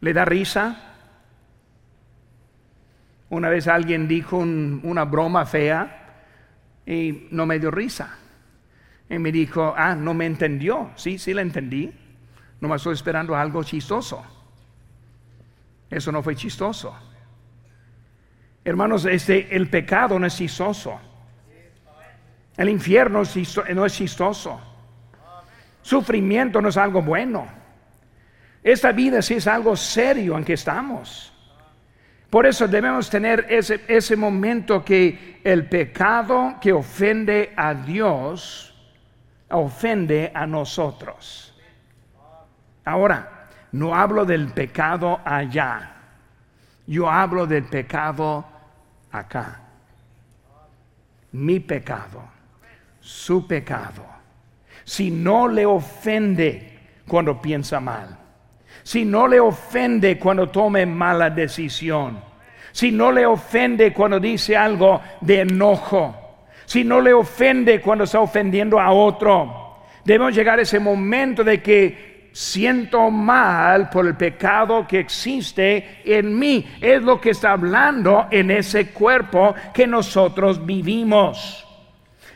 ¿Le 0.00 0.12
da 0.12 0.24
risa? 0.24 0.76
Una 3.30 3.48
vez 3.48 3.66
alguien 3.66 4.06
dijo 4.06 4.38
una 4.38 5.04
broma 5.04 5.46
fea 5.46 6.26
y 6.86 7.28
no 7.30 7.46
me 7.46 7.58
dio 7.58 7.70
risa. 7.70 8.18
Y 9.08 9.18
me 9.18 9.32
dijo, 9.32 9.74
ah, 9.76 9.94
no 9.94 10.14
me 10.14 10.26
entendió. 10.26 10.90
Sí, 10.96 11.18
sí 11.18 11.34
la 11.34 11.42
entendí. 11.42 11.92
No 12.60 12.68
me 12.68 12.76
estoy 12.76 12.94
esperando 12.94 13.34
algo 13.34 13.64
chistoso. 13.64 14.24
Eso 15.90 16.12
no 16.12 16.22
fue 16.22 16.36
chistoso. 16.36 16.94
Hermanos, 18.64 19.04
este, 19.06 19.54
el 19.54 19.68
pecado 19.68 20.18
no 20.18 20.26
es 20.26 20.36
chistoso. 20.36 21.00
El 22.56 22.68
infierno 22.68 23.22
no 23.74 23.86
es 23.86 23.94
chistoso. 23.94 24.60
Sufrimiento 25.80 26.60
no 26.60 26.68
es 26.68 26.76
algo 26.76 27.02
bueno. 27.02 27.46
Esta 28.62 28.92
vida 28.92 29.22
sí 29.22 29.34
es 29.34 29.46
algo 29.46 29.74
serio 29.74 30.36
en 30.36 30.44
que 30.44 30.52
estamos. 30.52 31.32
Por 32.30 32.46
eso 32.46 32.68
debemos 32.68 33.10
tener 33.10 33.46
ese, 33.48 33.80
ese 33.88 34.16
momento 34.16 34.84
que 34.84 35.40
el 35.44 35.66
pecado 35.66 36.56
que 36.60 36.72
ofende 36.72 37.52
a 37.56 37.74
Dios 37.74 38.74
ofende 39.50 40.30
a 40.34 40.46
nosotros. 40.46 41.54
Ahora, 42.84 43.48
no 43.72 43.94
hablo 43.94 44.24
del 44.24 44.48
pecado 44.48 45.20
allá. 45.24 45.94
Yo 46.86 47.10
hablo 47.10 47.46
del 47.46 47.64
pecado 47.64 48.44
acá. 49.10 49.60
Mi 51.32 51.60
pecado 51.60 52.41
su 53.02 53.46
pecado, 53.46 54.06
si 54.84 55.10
no 55.10 55.48
le 55.48 55.66
ofende 55.66 56.78
cuando 57.06 57.42
piensa 57.42 57.80
mal, 57.80 58.16
si 58.82 59.04
no 59.04 59.28
le 59.28 59.40
ofende 59.40 60.18
cuando 60.18 60.48
tome 60.48 60.86
mala 60.86 61.28
decisión, 61.28 62.18
si 62.70 62.90
no 62.90 63.12
le 63.12 63.26
ofende 63.26 63.92
cuando 63.92 64.18
dice 64.18 64.56
algo 64.56 65.00
de 65.20 65.40
enojo, 65.40 66.46
si 66.64 66.84
no 66.84 67.00
le 67.00 67.12
ofende 67.12 67.80
cuando 67.80 68.04
está 68.04 68.20
ofendiendo 68.20 68.80
a 68.80 68.92
otro, 68.92 69.84
debemos 70.04 70.34
llegar 70.34 70.58
a 70.58 70.62
ese 70.62 70.78
momento 70.78 71.44
de 71.44 71.60
que 71.60 72.30
siento 72.32 73.10
mal 73.10 73.90
por 73.90 74.06
el 74.06 74.16
pecado 74.16 74.86
que 74.86 75.00
existe 75.00 76.00
en 76.04 76.38
mí. 76.38 76.66
Es 76.80 77.02
lo 77.02 77.20
que 77.20 77.30
está 77.30 77.52
hablando 77.52 78.26
en 78.30 78.50
ese 78.50 78.90
cuerpo 78.90 79.54
que 79.74 79.86
nosotros 79.86 80.64
vivimos. 80.64 81.66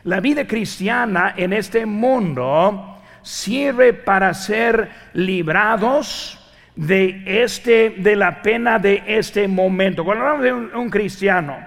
La 0.07 0.21
vida 0.21 0.47
cristiana 0.47 1.33
en 1.35 1.51
este 1.51 1.85
mundo 1.85 2.97
sirve 3.21 3.91
para 3.91 4.33
ser 4.33 4.89
librados 5.11 6.39
de 6.77 7.23
este 7.25 7.89
de 7.89 8.15
la 8.15 8.41
pena 8.41 8.79
de 8.79 9.03
este 9.05 9.49
momento. 9.49 10.05
Cuando 10.05 10.23
hablamos 10.23 10.43
de 10.45 10.77
un, 10.77 10.89
cristiano, 10.89 11.57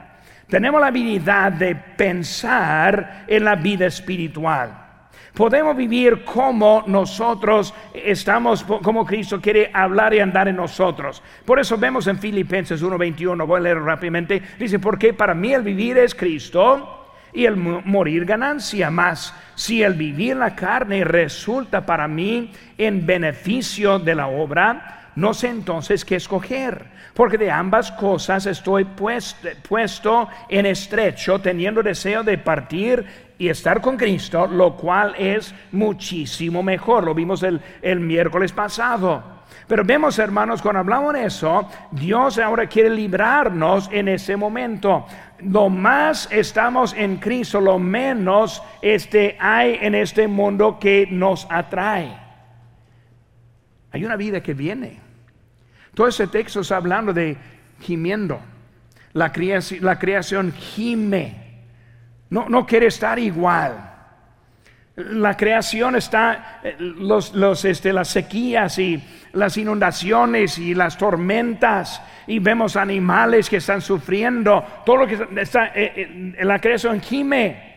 tenemos 0.49 0.81
la 0.81 0.87
habilidad 0.87 1.53
de 1.53 1.75
pensar 1.75 3.25
en 3.27 3.45
la 3.45 3.57
vida 3.57 3.85
espiritual. 3.85 4.87
Podemos 5.35 5.77
vivir 5.77 6.25
como 6.25 6.85
nosotros 6.87 7.75
estamos, 7.93 8.65
como 8.65 9.05
Cristo 9.05 9.39
quiere 9.39 9.71
hablar 9.71 10.15
y 10.15 10.21
andar 10.21 10.49
en 10.49 10.57
nosotros. 10.57 11.23
Por 11.45 11.61
eso 11.61 11.77
vemos 11.77 12.07
en 12.07 12.19
Filipenses 12.19 12.83
1:21, 12.83 13.47
voy 13.47 13.59
a 13.59 13.65
leer 13.65 13.83
rápidamente, 13.83 14.41
dice, 14.59 14.79
porque 14.79 15.13
para 15.13 15.35
mí 15.35 15.53
el 15.53 15.61
vivir 15.61 15.99
es 15.99 16.15
Cristo 16.15 16.97
y 17.33 17.47
el 17.47 17.57
morir 17.57 18.25
ganancia. 18.25 18.91
Más 18.91 19.35
si 19.55 19.83
el 19.83 19.95
vivir 19.95 20.37
la 20.37 20.55
carne 20.55 21.05
resulta 21.05 21.85
para 21.85 22.09
mí 22.09 22.53
en 22.79 23.07
beneficio 23.07 23.99
de 23.99 24.15
la 24.15 24.29
obra, 24.29 25.11
no 25.17 25.35
sé 25.35 25.49
entonces 25.49 26.05
qué 26.05 26.17
escoger, 26.17 26.87
porque 27.15 27.37
de 27.37 27.51
ambas 27.51 27.91
cosas 27.93 28.47
estoy 28.47 28.85
puesto, 28.85 30.29
en 30.49 30.67
estrecho, 30.67 31.41
teniendo 31.41 31.83
deseo 31.83 32.23
de 32.23 32.39
partir 32.39 33.05
y 33.37 33.49
estar 33.49 33.81
con 33.81 33.97
Cristo, 33.97 34.47
lo 34.47 34.77
cual 34.77 35.15
es 35.19 35.55
muchísimo 35.73 36.63
mejor. 36.63 37.05
Lo 37.05 37.15
vimos 37.15 37.43
el, 37.43 37.61
el 37.83 38.01
miércoles 38.01 38.53
pasado. 38.53 39.40
Pero 39.67 39.85
vemos, 39.85 40.19
hermanos, 40.19 40.63
cuando 40.63 40.81
hablamos 40.81 41.15
de 41.15 41.25
eso, 41.27 41.69
Dios 41.91 42.39
ahora 42.39 42.67
quiere 42.67 42.91
librarnos 42.91 43.89
en 43.93 44.09
ese 44.09 44.37
momento 44.37 45.07
lo 45.43 45.69
más 45.69 46.29
estamos 46.31 46.93
en 46.95 47.17
Cristo, 47.17 47.61
lo 47.61 47.79
menos 47.79 48.63
este, 48.83 49.37
hay 49.41 49.79
en 49.81 49.95
este 49.95 50.29
mundo 50.29 50.79
que 50.79 51.07
nos 51.11 51.47
atrae. 51.51 52.17
Hay 53.93 54.05
una 54.05 54.17
vida 54.17 54.43
que 54.43 54.55
viene. 54.55 55.01
Todo 55.95 56.09
ese 56.09 56.27
texto 56.27 56.61
está 56.61 56.77
hablando 56.77 57.13
de 57.13 57.37
gimiendo. 57.81 58.41
La 59.13 59.33
creación, 59.33 60.53
gime. 60.53 61.65
No 62.29 62.67
quiere 62.67 62.87
estar 62.87 63.19
igual. 63.19 63.90
La 65.01 65.37
creación 65.37 65.97
está, 65.97 66.61
eh, 66.63 66.77
los, 66.79 67.35
los, 67.35 67.65
este, 67.65 67.93
las 67.93 68.09
sequías 68.09 68.79
y 68.79 69.03
las 69.33 69.57
inundaciones 69.57 70.59
y 70.59 70.75
las 70.75 70.99
tormentas 70.99 72.03
y 72.27 72.39
vemos 72.39 72.77
animales 72.77 73.49
que 73.49 73.57
están 73.57 73.81
sufriendo, 73.81 74.65
todo 74.85 74.99
lo 74.99 75.07
que 75.07 75.41
está 75.41 75.67
eh, 75.75 76.35
eh, 76.39 76.45
la 76.45 76.59
creación 76.61 77.01
gime. 77.01 77.71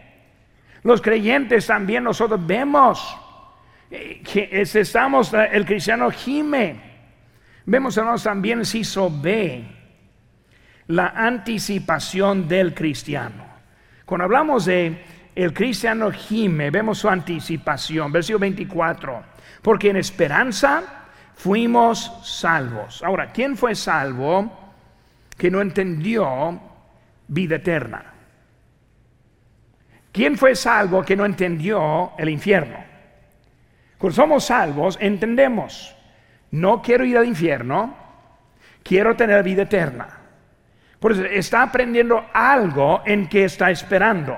Los 0.83 1.01
creyentes 1.01 1.67
también 1.67 2.03
nosotros 2.03 2.45
vemos 2.45 3.17
que 3.89 4.49
estamos, 4.51 5.31
el 5.33 5.65
cristiano 5.65 6.09
gime. 6.11 6.75
Vemos 7.65 7.95
hermanos 7.95 8.23
también 8.23 8.65
si 8.65 8.81
ve 9.21 9.63
la 10.87 11.07
anticipación 11.15 12.47
del 12.47 12.73
cristiano. 12.73 13.45
Cuando 14.05 14.25
hablamos 14.25 14.65
de 14.65 15.03
el 15.35 15.53
cristiano 15.53 16.11
gime, 16.11 16.69
vemos 16.69 16.99
su 16.99 17.09
anticipación, 17.09 18.11
versículo 18.11 18.39
24, 18.39 19.23
porque 19.61 19.89
en 19.89 19.97
esperanza 19.97 20.83
fuimos 21.35 22.11
salvos. 22.23 23.01
Ahora, 23.03 23.31
¿quién 23.31 23.57
fue 23.57 23.75
salvo 23.75 24.73
que 25.37 25.49
no 25.49 25.61
entendió 25.61 26.59
vida 27.27 27.55
eterna? 27.55 28.13
¿Quién 30.11 30.37
fue 30.37 30.55
salvo 30.55 31.03
que 31.03 31.15
no 31.15 31.25
entendió 31.25 32.11
el 32.17 32.29
infierno? 32.29 32.77
Cuando 33.97 34.15
somos 34.15 34.45
salvos, 34.45 34.97
entendemos, 35.01 35.95
no 36.51 36.81
quiero 36.81 37.03
ir 37.03 37.17
al 37.17 37.25
infierno, 37.25 37.95
quiero 38.83 39.15
tener 39.15 39.41
vida 39.43 39.63
eterna. 39.63 40.07
Por 40.99 41.13
eso 41.13 41.23
está 41.23 41.63
aprendiendo 41.63 42.25
algo 42.33 43.01
en 43.05 43.27
que 43.27 43.45
está 43.45 43.71
esperando, 43.71 44.37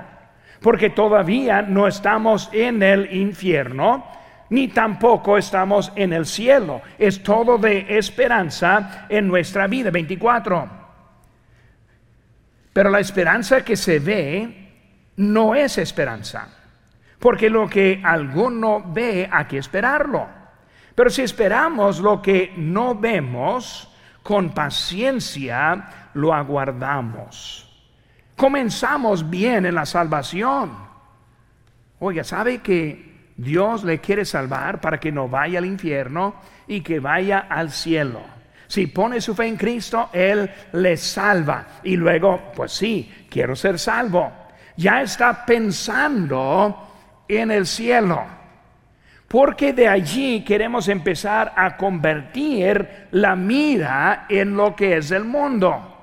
porque 0.62 0.90
todavía 0.90 1.62
no 1.62 1.88
estamos 1.88 2.50
en 2.52 2.82
el 2.84 3.14
infierno, 3.14 4.06
ni 4.50 4.68
tampoco 4.68 5.38
estamos 5.38 5.92
en 5.96 6.14
el 6.14 6.26
cielo. 6.26 6.82
Es 6.98 7.22
todo 7.24 7.58
de 7.58 7.98
esperanza 7.98 9.06
en 9.10 9.28
nuestra 9.28 9.68
vida. 9.68 9.92
24. 9.92 10.86
Pero 12.74 12.90
la 12.90 13.00
esperanza 13.00 13.64
que 13.64 13.76
se 13.76 14.00
ve 14.00 14.66
no 15.18 15.56
es 15.56 15.78
esperanza, 15.78 16.48
porque 17.20 17.50
lo 17.50 17.70
que 17.70 18.02
alguno 18.04 18.84
ve 18.86 19.30
hay 19.32 19.46
que 19.46 19.58
esperarlo. 19.58 20.28
Pero 20.94 21.10
si 21.10 21.22
esperamos 21.22 22.00
lo 22.00 22.22
que 22.22 22.54
no 22.58 22.96
vemos, 22.96 23.92
con 24.24 24.54
paciencia 24.54 26.10
lo 26.14 26.34
aguardamos. 26.34 27.75
Comenzamos 28.36 29.30
bien 29.30 29.66
en 29.66 29.76
la 29.76 29.86
salvación. 29.86 30.72
Oiga, 32.00 32.24
¿sabe 32.24 32.60
que 32.60 33.32
Dios 33.38 33.84
le 33.84 34.00
quiere 34.00 34.26
salvar 34.26 34.82
para 34.82 35.00
que 35.00 35.12
no 35.12 35.30
vaya 35.30 35.60
al 35.60 35.66
infierno 35.66 36.36
y 36.68 36.82
que 36.82 37.00
vaya 37.00 37.48
al 37.50 37.72
cielo? 37.72 38.22
Si 38.68 38.88
pone 38.88 39.22
su 39.22 39.36
fe 39.36 39.48
en 39.48 39.58
Cristo, 39.58 40.10
Él 40.12 40.50
le 40.74 40.98
salva. 40.98 41.68
Y 41.84 41.96
luego, 41.96 42.52
pues 42.56 42.72
sí, 42.74 43.28
quiero 43.30 43.56
ser 43.56 43.80
salvo 43.80 44.46
ya 44.78 45.02
está 45.02 45.46
pensando 45.46 46.88
en 47.28 47.52
el 47.52 47.66
cielo. 47.66 48.24
Porque 49.28 49.74
de 49.74 49.88
allí 49.88 50.44
queremos 50.44 50.88
empezar 50.88 51.54
a 51.56 51.76
convertir 51.78 53.08
la 53.12 53.36
mira 53.36 54.26
en 54.30 54.56
lo 54.56 54.76
que 54.76 54.98
es 54.98 55.12
el 55.12 55.26
mundo. 55.26 55.95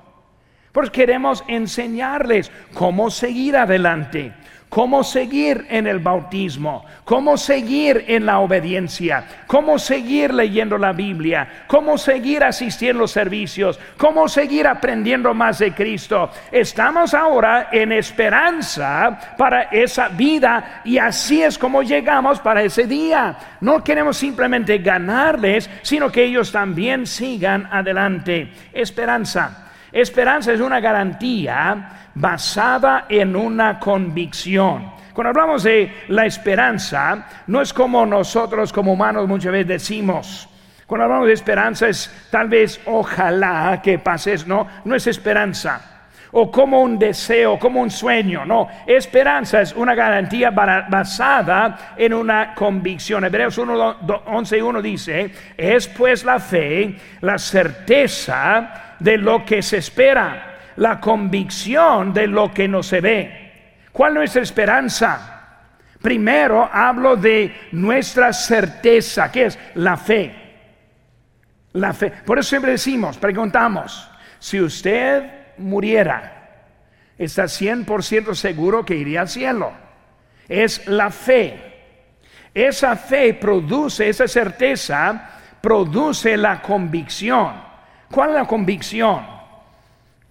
Porque 0.73 0.91
queremos 0.91 1.45
enseñarles 1.47 2.51
cómo 2.73 3.09
seguir 3.09 3.55
adelante 3.55 4.33
cómo 4.73 5.03
seguir 5.03 5.67
en 5.69 5.85
el 5.85 5.99
bautismo, 5.99 6.83
cómo 7.05 7.37
seguir 7.37 8.05
en 8.07 8.25
la 8.25 8.39
obediencia, 8.39 9.23
cómo 9.45 9.77
seguir 9.77 10.33
leyendo 10.33 10.79
la 10.79 10.93
Biblia, 10.93 11.65
cómo 11.67 11.95
seguir 11.95 12.43
asistiendo 12.43 13.01
a 13.01 13.03
los 13.03 13.11
servicios, 13.11 13.79
cómo 13.97 14.27
seguir 14.27 14.65
aprendiendo 14.65 15.31
más 15.35 15.59
de 15.59 15.75
Cristo. 15.75 16.31
Estamos 16.51 17.13
ahora 17.13 17.69
en 17.71 17.91
esperanza 17.91 19.35
para 19.37 19.61
esa 19.63 20.07
vida 20.07 20.81
y 20.83 20.97
así 20.97 21.43
es 21.43 21.59
como 21.59 21.83
llegamos 21.83 22.39
para 22.39 22.63
ese 22.63 22.87
día. 22.87 23.37
No 23.61 23.83
queremos 23.83 24.17
simplemente 24.17 24.79
ganarles, 24.79 25.69
sino 25.83 26.11
que 26.11 26.23
ellos 26.23 26.51
también 26.51 27.05
sigan 27.05 27.69
adelante. 27.71 28.51
Esperanza. 28.73 29.62
Esperanza 29.93 30.51
es 30.51 30.59
una 30.59 30.79
garantía 30.79 32.09
basada 32.15 33.05
en 33.07 33.35
una 33.35 33.79
convicción. 33.79 34.91
Cuando 35.13 35.29
hablamos 35.29 35.61
de 35.61 36.05
la 36.07 36.25
esperanza, 36.25 37.27
no 37.45 37.61
es 37.61 37.71
como 37.71 38.03
nosotros 38.03 38.73
como 38.73 38.93
humanos 38.93 39.27
muchas 39.27 39.51
veces 39.51 39.67
decimos. 39.67 40.49
Cuando 40.87 41.03
hablamos 41.03 41.27
de 41.27 41.33
esperanza 41.33 41.87
es 41.87 42.11
tal 42.31 42.49
vez 42.49 42.81
ojalá 42.87 43.79
que 43.83 43.99
pases, 43.99 44.47
no, 44.47 44.67
no 44.83 44.95
es 44.95 45.05
esperanza. 45.05 46.07
O 46.31 46.49
como 46.49 46.81
un 46.81 46.97
deseo, 46.97 47.59
como 47.59 47.79
un 47.79 47.91
sueño, 47.91 48.43
no. 48.43 48.67
Esperanza 48.87 49.61
es 49.61 49.73
una 49.73 49.93
garantía 49.93 50.49
basada 50.49 51.93
en 51.95 52.15
una 52.15 52.55
convicción. 52.55 53.23
Hebreos 53.23 53.59
1, 53.59 53.97
11 54.25 54.57
y 54.57 54.61
1 54.61 54.81
dice, 54.81 55.31
es 55.55 55.87
pues 55.89 56.23
la 56.25 56.39
fe, 56.39 56.95
la 57.21 57.37
certeza 57.37 58.82
de 59.03 59.17
lo 59.17 59.45
que 59.45 59.61
se 59.61 59.77
espera 59.77 60.53
la 60.77 60.99
convicción 60.99 62.13
de 62.13 62.27
lo 62.27 62.53
que 62.53 62.67
no 62.67 62.81
se 62.81 63.01
ve. 63.01 63.43
¿Cuál 63.91 64.13
es 64.13 64.15
nuestra 64.15 64.41
esperanza? 64.41 65.29
Primero 66.01 66.69
hablo 66.71 67.15
de 67.15 67.53
nuestra 67.73 68.33
certeza, 68.33 69.31
que 69.31 69.45
es 69.45 69.59
la 69.75 69.97
fe. 69.97 70.33
La 71.73 71.93
fe. 71.93 72.11
Por 72.25 72.39
eso 72.39 72.49
siempre 72.49 72.71
decimos, 72.71 73.17
preguntamos, 73.17 74.09
si 74.39 74.59
usted 74.59 75.23
muriera, 75.57 76.65
¿está 77.17 77.43
100% 77.43 78.33
seguro 78.33 78.85
que 78.85 78.95
iría 78.95 79.21
al 79.21 79.29
cielo? 79.29 79.71
Es 80.47 80.87
la 80.87 81.09
fe. 81.09 81.71
Esa 82.53 82.95
fe 82.95 83.33
produce, 83.33 84.09
esa 84.09 84.27
certeza 84.27 85.29
produce 85.61 86.35
la 86.37 86.61
convicción. 86.61 87.72
¿Cuál 88.13 88.29
es 88.29 88.35
la 88.35 88.45
convicción? 88.45 89.25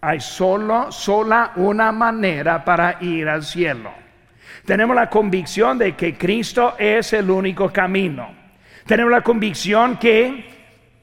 Hay 0.03 0.21
solo, 0.21 0.93
sola 0.93 1.51
una 1.57 1.91
manera 1.91 2.65
para 2.65 2.99
ir 3.01 3.29
al 3.29 3.43
cielo. 3.43 3.91
Tenemos 4.65 4.95
la 4.95 5.11
convicción 5.11 5.79
de 5.79 5.97
que 5.97 6.17
Cristo 6.17 6.77
es 6.79 7.13
el 7.13 7.29
único 7.29 7.73
camino. 7.73 8.33
Tenemos 8.87 9.11
la 9.11 9.23
convicción 9.23 9.97
que 9.97 10.45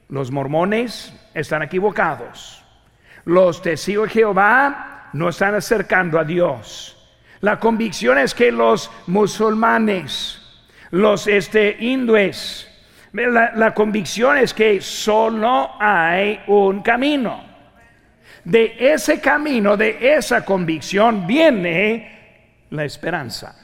los 0.08 0.30
mormones 0.30 1.12
están 1.34 1.62
equivocados. 1.64 2.64
Los 3.26 3.60
testigos 3.60 4.08
de 4.08 4.14
Jehová 4.14 5.10
no 5.12 5.28
están 5.28 5.54
acercando 5.54 6.18
a 6.18 6.24
Dios. 6.24 6.96
La 7.40 7.60
convicción 7.60 8.16
es 8.16 8.32
que 8.32 8.50
los 8.50 8.90
musulmanes, 9.06 10.40
los 10.92 11.26
este, 11.26 11.76
hindúes, 11.78 12.69
la, 13.12 13.52
la 13.54 13.74
convicción 13.74 14.38
es 14.38 14.54
que 14.54 14.80
solo 14.80 15.70
hay 15.78 16.40
un 16.46 16.82
camino. 16.82 17.44
De 18.44 18.76
ese 18.78 19.20
camino, 19.20 19.76
de 19.76 20.14
esa 20.16 20.44
convicción, 20.44 21.26
viene 21.26 22.66
la 22.70 22.84
esperanza. 22.84 23.54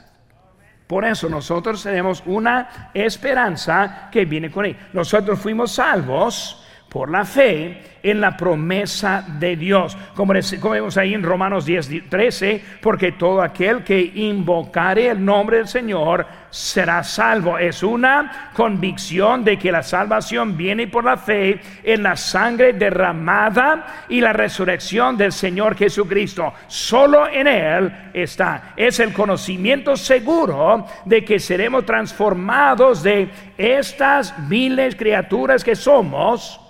Por 0.85 1.03
eso 1.03 1.27
nosotros 1.27 1.83
tenemos 1.83 2.23
una 2.25 2.91
esperanza 2.93 4.09
que 4.11 4.25
viene 4.25 4.49
con 4.49 4.65
él. 4.65 4.77
Nosotros 4.93 5.39
fuimos 5.39 5.73
salvos 5.73 6.66
por 6.89 7.09
la 7.09 7.25
fe 7.25 7.81
en 8.03 8.21
la 8.21 8.37
promesa 8.37 9.25
de 9.27 9.55
Dios. 9.55 9.97
Como, 10.15 10.33
vemos 10.33 10.97
ahí 10.97 11.13
en 11.13 11.23
Romanos 11.23 11.65
10, 11.65 12.09
13, 12.09 12.63
porque 12.81 13.11
todo 13.13 13.41
aquel 13.41 13.83
que 13.83 13.99
invocare 13.99 15.09
el 15.09 15.23
nombre 15.23 15.57
del 15.57 15.67
Señor 15.67 16.25
será 16.49 17.03
salvo. 17.03 17.57
Es 17.57 17.83
una 17.83 18.51
convicción 18.53 19.43
de 19.43 19.59
que 19.59 19.71
la 19.71 19.83
salvación 19.83 20.55
viene 20.55 20.87
por 20.87 21.03
la 21.03 21.17
fe 21.17 21.59
en 21.83 22.03
la 22.03 22.15
sangre 22.15 22.73
derramada 22.73 24.05
y 24.07 24.21
la 24.21 24.31
resurrección 24.31 25.17
del 25.17 25.33
Señor 25.33 25.75
Jesucristo. 25.75 26.53
Solo 26.67 27.27
en 27.27 27.47
Él 27.47 28.09
está. 28.13 28.73
Es 28.77 28.99
el 29.01 29.11
conocimiento 29.11 29.97
seguro 29.97 30.85
de 31.03 31.25
que 31.25 31.39
seremos 31.39 31.85
transformados 31.85 33.03
de 33.03 33.29
estas 33.57 34.37
miles 34.47 34.95
criaturas 34.95 35.63
que 35.63 35.75
somos 35.75 36.61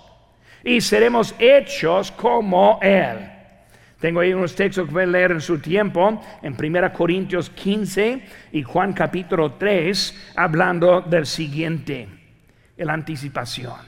y 0.64 0.80
seremos 0.80 1.34
hechos 1.38 2.10
como 2.12 2.78
Él. 2.82 3.38
Tengo 4.00 4.20
ahí 4.20 4.32
unos 4.32 4.54
textos 4.54 4.86
que 4.86 4.94
voy 4.94 5.02
a 5.02 5.06
leer 5.06 5.32
en 5.32 5.40
su 5.40 5.58
tiempo, 5.58 6.22
en 6.40 6.54
1 6.56 6.92
Corintios 6.92 7.50
15 7.50 8.22
y 8.52 8.62
Juan 8.62 8.92
capítulo 8.92 9.54
3, 9.54 10.32
hablando 10.36 11.00
del 11.00 11.26
siguiente, 11.26 12.08
la 12.76 12.92
anticipación. 12.92 13.80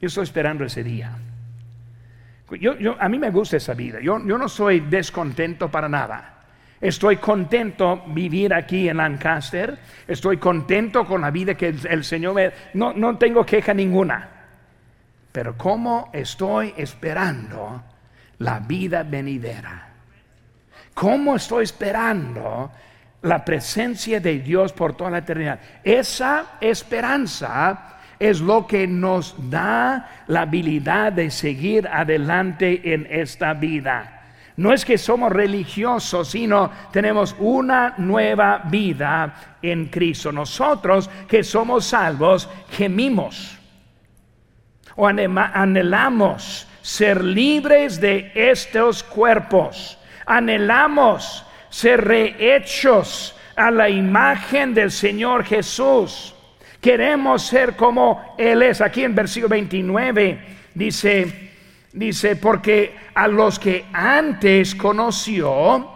Yo 0.00 0.06
estoy 0.08 0.24
esperando 0.24 0.64
ese 0.64 0.82
día. 0.82 1.16
Yo, 2.60 2.96
a 2.98 3.08
mí 3.08 3.18
me 3.18 3.30
gusta 3.30 3.58
esa 3.58 3.74
vida, 3.74 4.00
yo, 4.00 4.18
yo 4.26 4.38
no 4.38 4.48
soy 4.48 4.80
descontento 4.80 5.70
para 5.70 5.88
nada. 5.88 6.34
Estoy 6.80 7.16
contento 7.16 8.04
vivir 8.08 8.54
aquí 8.54 8.88
en 8.88 8.96
Lancaster, 8.96 9.78
estoy 10.06 10.38
contento 10.38 11.04
con 11.04 11.20
la 11.20 11.30
vida 11.30 11.54
que 11.54 11.68
el, 11.68 12.04
Señor 12.04 12.34
me... 12.34 12.52
No, 12.74 12.92
no 12.92 13.18
tengo 13.18 13.44
queja 13.44 13.74
ninguna. 13.74 14.37
Pero 15.32 15.56
¿cómo 15.56 16.10
estoy 16.12 16.74
esperando 16.76 17.82
la 18.38 18.60
vida 18.60 19.02
venidera? 19.02 19.88
¿Cómo 20.94 21.36
estoy 21.36 21.64
esperando 21.64 22.70
la 23.22 23.44
presencia 23.44 24.20
de 24.20 24.38
Dios 24.40 24.72
por 24.72 24.96
toda 24.96 25.10
la 25.10 25.18
eternidad? 25.18 25.60
Esa 25.84 26.56
esperanza 26.60 27.98
es 28.18 28.40
lo 28.40 28.66
que 28.66 28.86
nos 28.86 29.34
da 29.50 30.24
la 30.26 30.42
habilidad 30.42 31.12
de 31.12 31.30
seguir 31.30 31.86
adelante 31.86 32.94
en 32.94 33.06
esta 33.10 33.54
vida. 33.54 34.14
No 34.56 34.72
es 34.72 34.84
que 34.84 34.98
somos 34.98 35.30
religiosos, 35.30 36.30
sino 36.30 36.70
tenemos 36.90 37.36
una 37.38 37.94
nueva 37.98 38.62
vida 38.64 39.56
en 39.62 39.86
Cristo. 39.86 40.32
Nosotros 40.32 41.08
que 41.28 41.44
somos 41.44 41.84
salvos, 41.84 42.48
gemimos 42.70 43.57
o 45.00 45.06
anhelamos 45.06 46.66
ser 46.82 47.22
libres 47.22 48.00
de 48.00 48.32
estos 48.34 49.04
cuerpos. 49.04 49.96
Anhelamos 50.26 51.46
ser 51.70 52.04
rehechos 52.04 53.36
a 53.54 53.70
la 53.70 53.88
imagen 53.88 54.74
del 54.74 54.90
Señor 54.90 55.44
Jesús. 55.44 56.34
Queremos 56.80 57.46
ser 57.46 57.76
como 57.76 58.34
Él 58.36 58.60
es. 58.62 58.80
Aquí 58.80 59.04
en 59.04 59.14
versículo 59.14 59.50
29 59.50 60.40
dice, 60.74 61.52
dice, 61.92 62.34
porque 62.34 62.96
a 63.14 63.28
los 63.28 63.60
que 63.60 63.84
antes 63.92 64.74
conoció, 64.74 65.88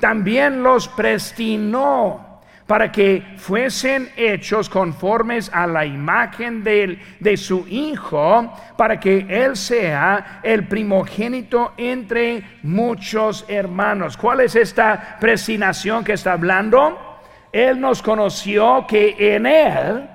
también 0.00 0.62
los 0.62 0.88
prestinó 0.88 2.27
para 2.68 2.92
que 2.92 3.22
fuesen 3.38 4.10
hechos 4.14 4.68
conformes 4.68 5.50
a 5.54 5.66
la 5.66 5.86
imagen 5.86 6.62
de, 6.62 6.98
de, 7.18 7.36
su 7.38 7.66
Hijo, 7.66 8.52
para 8.76 9.00
que 9.00 9.24
Él 9.26 9.56
sea 9.56 10.40
el 10.42 10.68
primogénito 10.68 11.72
entre 11.78 12.44
muchos 12.62 13.46
hermanos. 13.48 14.18
¿Cuál 14.18 14.40
es 14.40 14.54
esta 14.54 15.16
predestinación 15.18 16.04
que 16.04 16.12
está 16.12 16.34
hablando? 16.34 17.18
Él 17.50 17.80
nos 17.80 18.02
conoció 18.02 18.86
que 18.86 19.16
en 19.18 19.46
Él 19.46 20.06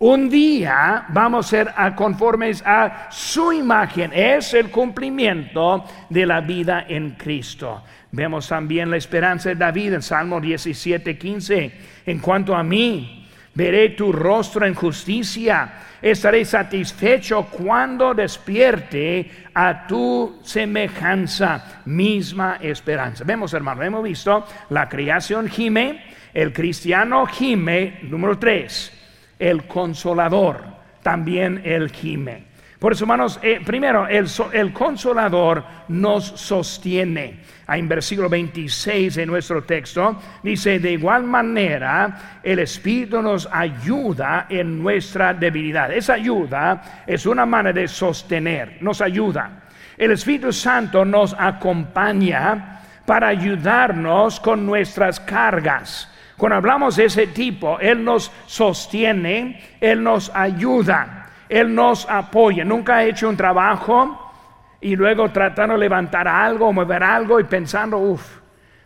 un 0.00 0.30
día 0.30 1.04
vamos 1.08 1.46
a 1.46 1.48
ser 1.50 1.74
conformes 1.94 2.62
a 2.64 3.08
su 3.10 3.52
imagen. 3.52 4.12
Es 4.14 4.54
el 4.54 4.70
cumplimiento 4.70 5.84
de 6.08 6.24
la 6.24 6.40
vida 6.40 6.86
en 6.88 7.12
Cristo. 7.12 7.84
Vemos 8.10 8.48
también 8.48 8.90
la 8.90 8.96
esperanza 8.96 9.50
de 9.50 9.56
David 9.56 9.94
en 9.94 10.02
Salmo 10.02 10.40
17, 10.40 11.18
15. 11.18 11.72
En 12.06 12.18
cuanto 12.18 12.56
a 12.56 12.62
mí, 12.62 13.28
veré 13.54 13.90
tu 13.90 14.10
rostro 14.10 14.64
en 14.64 14.72
justicia. 14.72 15.70
Estaré 16.00 16.46
satisfecho 16.46 17.48
cuando 17.50 18.14
despierte 18.14 19.30
a 19.52 19.86
tu 19.86 20.38
semejanza, 20.42 21.82
misma 21.84 22.56
esperanza. 22.62 23.24
Vemos, 23.24 23.52
hermano, 23.52 23.82
hemos 23.82 24.02
visto 24.02 24.46
la 24.70 24.88
creación 24.88 25.46
gime, 25.46 26.02
el 26.32 26.54
cristiano 26.54 27.26
gime, 27.26 27.98
número 28.04 28.38
3 28.38 28.99
el 29.40 29.64
consolador, 29.66 30.62
también 31.02 31.62
el 31.64 31.90
gime. 31.90 32.50
Por 32.78 32.92
eso, 32.92 33.04
hermanos, 33.04 33.38
eh, 33.42 33.60
primero, 33.64 34.06
el, 34.06 34.26
el, 34.52 34.72
consolador 34.72 35.62
nos 35.88 36.24
sostiene. 36.24 37.40
En 37.68 37.86
versículo 37.86 38.28
26 38.28 39.16
de 39.16 39.26
nuestro 39.26 39.62
texto 39.64 40.18
dice, 40.42 40.78
de 40.78 40.92
igual 40.92 41.24
manera, 41.24 42.40
el 42.42 42.58
Espíritu 42.60 43.20
nos 43.20 43.46
ayuda 43.52 44.46
en 44.48 44.82
nuestra 44.82 45.34
debilidad. 45.34 45.92
Esa 45.92 46.14
ayuda 46.14 47.04
es 47.06 47.26
una 47.26 47.44
manera 47.44 47.78
de 47.78 47.86
sostener, 47.86 48.78
nos 48.80 49.02
ayuda. 49.02 49.64
El 49.98 50.12
Espíritu 50.12 50.50
Santo 50.50 51.04
nos 51.04 51.36
acompaña 51.38 52.80
para 53.04 53.28
ayudarnos 53.28 54.40
con 54.40 54.64
nuestras 54.64 55.20
cargas. 55.20 56.10
Cuando 56.40 56.56
hablamos 56.56 56.96
de 56.96 57.04
ese 57.04 57.26
tipo, 57.26 57.78
Él 57.78 58.02
nos 58.02 58.32
sostiene, 58.46 59.60
Él 59.78 60.02
nos 60.02 60.34
ayuda, 60.34 61.26
Él 61.50 61.74
nos 61.74 62.08
apoya. 62.08 62.64
Nunca 62.64 62.96
ha 62.96 63.04
hecho 63.04 63.28
un 63.28 63.36
trabajo 63.36 64.32
y 64.80 64.96
luego 64.96 65.28
tratando 65.28 65.74
de 65.74 65.80
levantar 65.80 66.26
algo, 66.26 66.72
mover 66.72 67.02
algo 67.02 67.38
y 67.38 67.44
pensando, 67.44 67.98
uff, 67.98 68.38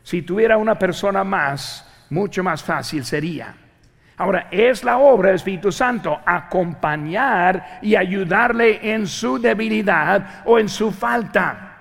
si 0.02 0.22
tuviera 0.22 0.56
una 0.56 0.76
persona 0.76 1.22
más, 1.22 2.06
mucho 2.10 2.42
más 2.42 2.60
fácil 2.60 3.04
sería. 3.04 3.54
Ahora, 4.16 4.48
es 4.50 4.82
la 4.82 4.98
obra 4.98 5.28
del 5.28 5.36
Espíritu 5.36 5.70
Santo 5.70 6.20
acompañar 6.26 7.78
y 7.82 7.94
ayudarle 7.94 8.80
en 8.92 9.06
su 9.06 9.38
debilidad 9.38 10.42
o 10.44 10.58
en 10.58 10.68
su 10.68 10.90
falta. 10.90 11.73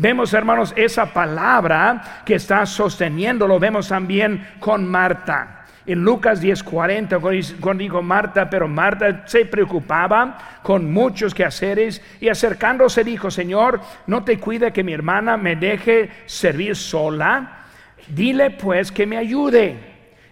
Vemos, 0.00 0.32
hermanos, 0.32 0.72
esa 0.76 1.12
palabra 1.12 2.22
que 2.24 2.36
está 2.36 2.64
sosteniendo, 2.64 3.46
lo 3.46 3.58
vemos 3.58 3.88
también 3.88 4.48
con 4.58 4.88
Marta. 4.88 5.66
En 5.84 6.02
Lucas 6.02 6.40
10:40, 6.40 7.20
cuando 7.60 7.82
dijo 7.82 8.00
Marta, 8.00 8.48
pero 8.48 8.66
Marta 8.66 9.24
se 9.26 9.44
preocupaba 9.44 10.38
con 10.62 10.90
muchos 10.90 11.34
quehaceres 11.34 12.00
y 12.18 12.30
acercándose 12.30 13.04
dijo, 13.04 13.30
Señor, 13.30 13.82
no 14.06 14.24
te 14.24 14.38
cuide 14.38 14.72
que 14.72 14.82
mi 14.82 14.94
hermana 14.94 15.36
me 15.36 15.54
deje 15.54 16.08
servir 16.24 16.76
sola, 16.76 17.66
dile 18.08 18.52
pues 18.52 18.90
que 18.90 19.06
me 19.06 19.18
ayude. 19.18 19.76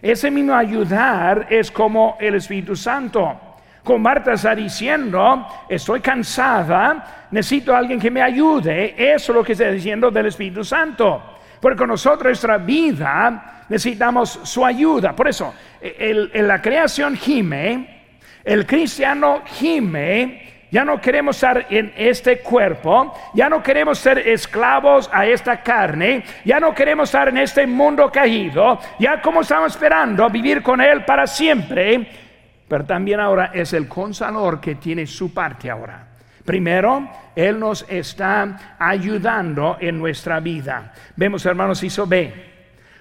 Ese 0.01 0.31
mismo 0.31 0.55
ayudar 0.55 1.45
es 1.51 1.69
como 1.69 2.17
el 2.19 2.33
Espíritu 2.33 2.75
Santo. 2.75 3.48
Con 3.89 4.03
Marta 4.03 4.33
está 4.33 4.53
diciendo, 4.53 5.47
estoy 5.67 5.99
cansada, 5.99 7.25
necesito 7.31 7.73
a 7.73 7.79
alguien 7.79 7.99
que 7.99 8.11
me 8.11 8.21
ayude. 8.21 8.93
Eso 8.95 9.31
es 9.31 9.35
lo 9.35 9.43
que 9.43 9.53
está 9.53 9.71
diciendo 9.71 10.11
del 10.11 10.27
Espíritu 10.27 10.63
Santo. 10.63 11.39
Porque 11.59 11.87
nosotros 11.87 12.25
nuestra 12.25 12.59
vida 12.59 13.63
necesitamos 13.67 14.41
su 14.43 14.63
ayuda. 14.63 15.15
Por 15.15 15.27
eso, 15.27 15.55
en 15.81 16.47
la 16.47 16.61
creación 16.61 17.15
gime, 17.15 18.03
el 18.43 18.67
cristiano 18.67 19.41
gime, 19.43 20.67
ya 20.69 20.85
no 20.85 21.01
queremos 21.01 21.37
estar 21.37 21.65
en 21.71 21.91
este 21.97 22.41
cuerpo, 22.41 23.11
ya 23.33 23.49
no 23.49 23.63
queremos 23.63 23.97
ser 23.97 24.19
esclavos 24.19 25.09
a 25.11 25.25
esta 25.25 25.63
carne, 25.63 26.23
ya 26.45 26.59
no 26.59 26.75
queremos 26.75 27.09
estar 27.09 27.29
en 27.29 27.39
este 27.39 27.65
mundo 27.65 28.11
caído, 28.11 28.79
ya 28.99 29.19
como 29.19 29.41
estamos 29.41 29.71
esperando 29.71 30.29
vivir 30.29 30.61
con 30.61 30.79
Él 30.79 31.03
para 31.05 31.25
siempre 31.25 32.28
pero 32.69 32.85
también 32.85 33.19
ahora 33.19 33.51
es 33.53 33.73
el 33.73 33.87
consolador 33.87 34.61
que 34.61 34.75
tiene 34.75 35.07
su 35.07 35.33
parte 35.33 35.69
ahora. 35.71 36.07
Primero, 36.45 37.09
Él 37.35 37.59
nos 37.59 37.85
está 37.89 38.75
ayudando 38.79 39.77
en 39.79 39.97
nuestra 39.97 40.39
vida. 40.39 40.93
Vemos, 41.15 41.45
hermanos, 41.45 41.83
hizo 41.83 42.05
B. 42.05 42.31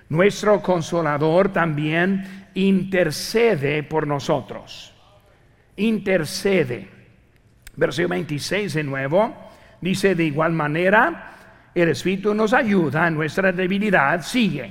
Nuestro 0.08 0.62
consolador 0.62 1.52
también 1.52 2.48
intercede 2.54 3.82
por 3.82 4.06
nosotros. 4.06 4.94
Intercede. 5.76 6.88
Versículo 7.76 8.08
26 8.08 8.72
de 8.74 8.82
nuevo. 8.82 9.34
Dice 9.80 10.14
de 10.14 10.24
igual 10.24 10.52
manera, 10.52 11.70
el 11.74 11.90
Espíritu 11.90 12.34
nos 12.34 12.54
ayuda 12.54 13.06
en 13.06 13.14
nuestra 13.14 13.52
debilidad. 13.52 14.22
Sigue. 14.22 14.70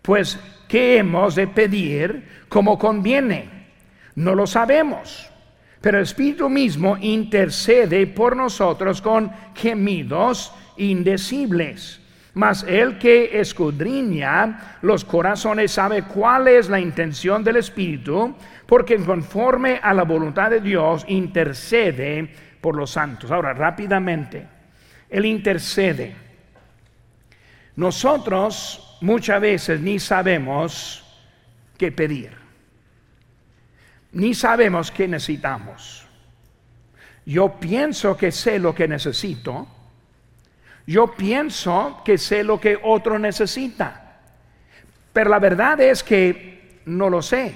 Pues, 0.00 0.38
¿qué 0.68 0.98
hemos 0.98 1.34
de 1.34 1.48
pedir 1.48 2.46
como 2.48 2.78
conviene? 2.78 3.61
No 4.14 4.34
lo 4.34 4.46
sabemos. 4.46 5.32
Pero 5.80 5.98
el 5.98 6.04
Espíritu 6.04 6.48
mismo 6.48 6.96
intercede 7.00 8.06
por 8.06 8.36
nosotros 8.36 9.02
con 9.02 9.32
gemidos 9.54 10.52
indecibles. 10.76 12.00
Mas 12.34 12.64
el 12.66 12.98
que 12.98 13.40
escudriña 13.40 14.78
los 14.82 15.04
corazones 15.04 15.72
sabe 15.72 16.04
cuál 16.04 16.48
es 16.48 16.70
la 16.70 16.80
intención 16.80 17.42
del 17.44 17.56
Espíritu, 17.56 18.34
porque 18.64 18.96
conforme 18.96 19.80
a 19.82 19.92
la 19.92 20.04
voluntad 20.04 20.50
de 20.50 20.60
Dios 20.60 21.04
intercede 21.08 22.32
por 22.60 22.76
los 22.76 22.92
santos. 22.92 23.30
Ahora, 23.30 23.52
rápidamente, 23.52 24.46
Él 25.10 25.26
intercede. 25.26 26.14
Nosotros 27.74 28.98
muchas 29.00 29.40
veces 29.40 29.80
ni 29.80 29.98
sabemos 29.98 31.04
qué 31.76 31.90
pedir 31.90 32.41
ni 34.12 34.34
sabemos 34.34 34.90
qué 34.90 35.08
necesitamos. 35.08 36.06
Yo 37.24 37.54
pienso 37.60 38.16
que 38.16 38.32
sé 38.32 38.58
lo 38.58 38.74
que 38.74 38.88
necesito. 38.88 39.66
Yo 40.86 41.14
pienso 41.14 42.02
que 42.04 42.18
sé 42.18 42.42
lo 42.42 42.60
que 42.60 42.78
otro 42.82 43.18
necesita. 43.18 44.18
Pero 45.12 45.30
la 45.30 45.38
verdad 45.38 45.80
es 45.80 46.02
que 46.02 46.80
no 46.86 47.08
lo 47.08 47.22
sé. 47.22 47.54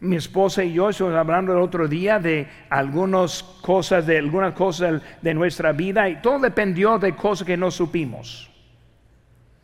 Mi 0.00 0.16
esposa 0.16 0.62
y 0.62 0.74
yo 0.74 0.90
estuvimos 0.90 1.18
hablando 1.18 1.52
el 1.52 1.58
otro 1.58 1.88
día 1.88 2.18
de 2.18 2.46
algunas 2.68 3.42
cosas, 3.42 4.06
de 4.06 4.18
algunas 4.18 4.52
cosas 4.52 5.00
de 5.22 5.34
nuestra 5.34 5.72
vida 5.72 6.08
y 6.08 6.16
todo 6.16 6.38
dependió 6.38 6.98
de 6.98 7.16
cosas 7.16 7.46
que 7.46 7.56
no 7.56 7.70
supimos. 7.70 8.50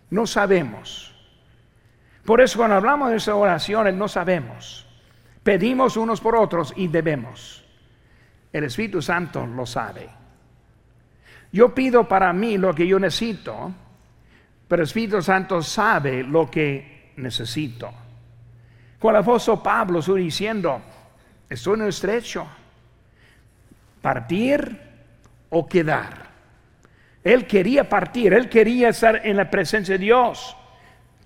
No 0.09 0.27
sabemos. 0.27 1.15
Por 2.25 2.41
eso 2.41 2.59
cuando 2.59 2.77
hablamos 2.77 3.11
de 3.11 3.17
esas 3.17 3.35
oraciones 3.35 3.95
no 3.95 4.09
sabemos. 4.09 4.82
Pedimos 5.43 5.97
unos 5.97 6.21
por 6.21 6.37
otros 6.37 6.73
y 6.77 6.89
debemos. 6.89 7.65
El 8.53 8.65
Espíritu 8.65 9.03
Santo 9.03 9.47
lo 9.47 9.67
sabe. 9.67 10.09
Yo 11.51 11.75
pido 11.75 12.07
para 12.07 12.33
mí 12.33 12.57
lo 12.57 12.75
que 12.75 12.87
yo 12.87 12.99
necesito, 12.99 13.73
pero 14.69 14.83
el 14.83 14.87
Espíritu 14.87 15.21
Santo 15.21 15.63
sabe 15.63 16.23
lo 16.23 16.51
que 16.51 17.13
necesito. 17.17 17.93
Con 18.99 19.15
el 19.15 19.21
apóstol 19.21 19.61
Pablo 19.63 19.99
estoy 19.99 20.25
diciendo, 20.25 20.81
estoy 21.49 21.75
en 21.75 21.83
el 21.83 21.89
estrecho, 21.89 22.47
partir 24.01 24.79
o 25.51 25.67
quedar. 25.67 26.31
Él 27.25 27.47
quería 27.47 27.89
partir, 27.89 28.33
él 28.33 28.49
quería 28.49 28.91
estar 28.91 29.27
en 29.27 29.37
la 29.37 29.51
presencia 29.51 29.99
de 29.99 30.05
Dios, 30.05 30.57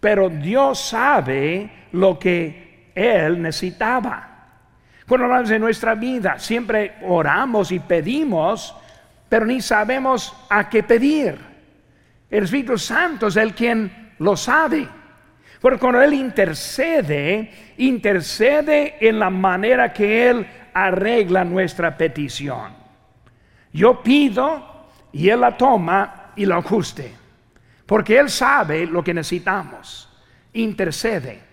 pero 0.00 0.28
Dios 0.28 0.80
sabe 0.80 1.88
lo 1.92 2.18
que 2.18 2.65
él 2.96 3.40
necesitaba. 3.40 4.30
Cuando 5.06 5.26
hablamos 5.26 5.50
de 5.50 5.58
nuestra 5.58 5.94
vida, 5.94 6.38
siempre 6.38 6.94
oramos 7.02 7.70
y 7.70 7.78
pedimos, 7.78 8.74
pero 9.28 9.46
ni 9.46 9.60
sabemos 9.60 10.34
a 10.48 10.68
qué 10.68 10.82
pedir. 10.82 11.38
El 12.28 12.44
Espíritu 12.44 12.76
Santo 12.76 13.28
es 13.28 13.36
el 13.36 13.54
quien 13.54 14.14
lo 14.18 14.36
sabe. 14.36 14.88
Porque 15.60 15.78
cuando 15.78 16.00
Él 16.00 16.14
intercede, 16.14 17.74
intercede 17.78 18.96
en 19.00 19.18
la 19.18 19.30
manera 19.30 19.92
que 19.92 20.28
Él 20.28 20.46
arregla 20.74 21.44
nuestra 21.44 21.96
petición. 21.96 22.74
Yo 23.72 24.02
pido 24.02 24.88
y 25.12 25.28
Él 25.28 25.40
la 25.40 25.56
toma 25.56 26.32
y 26.34 26.46
la 26.46 26.56
ajuste. 26.56 27.12
Porque 27.84 28.18
Él 28.18 28.28
sabe 28.28 28.86
lo 28.86 29.04
que 29.04 29.14
necesitamos. 29.14 30.08
Intercede. 30.54 31.45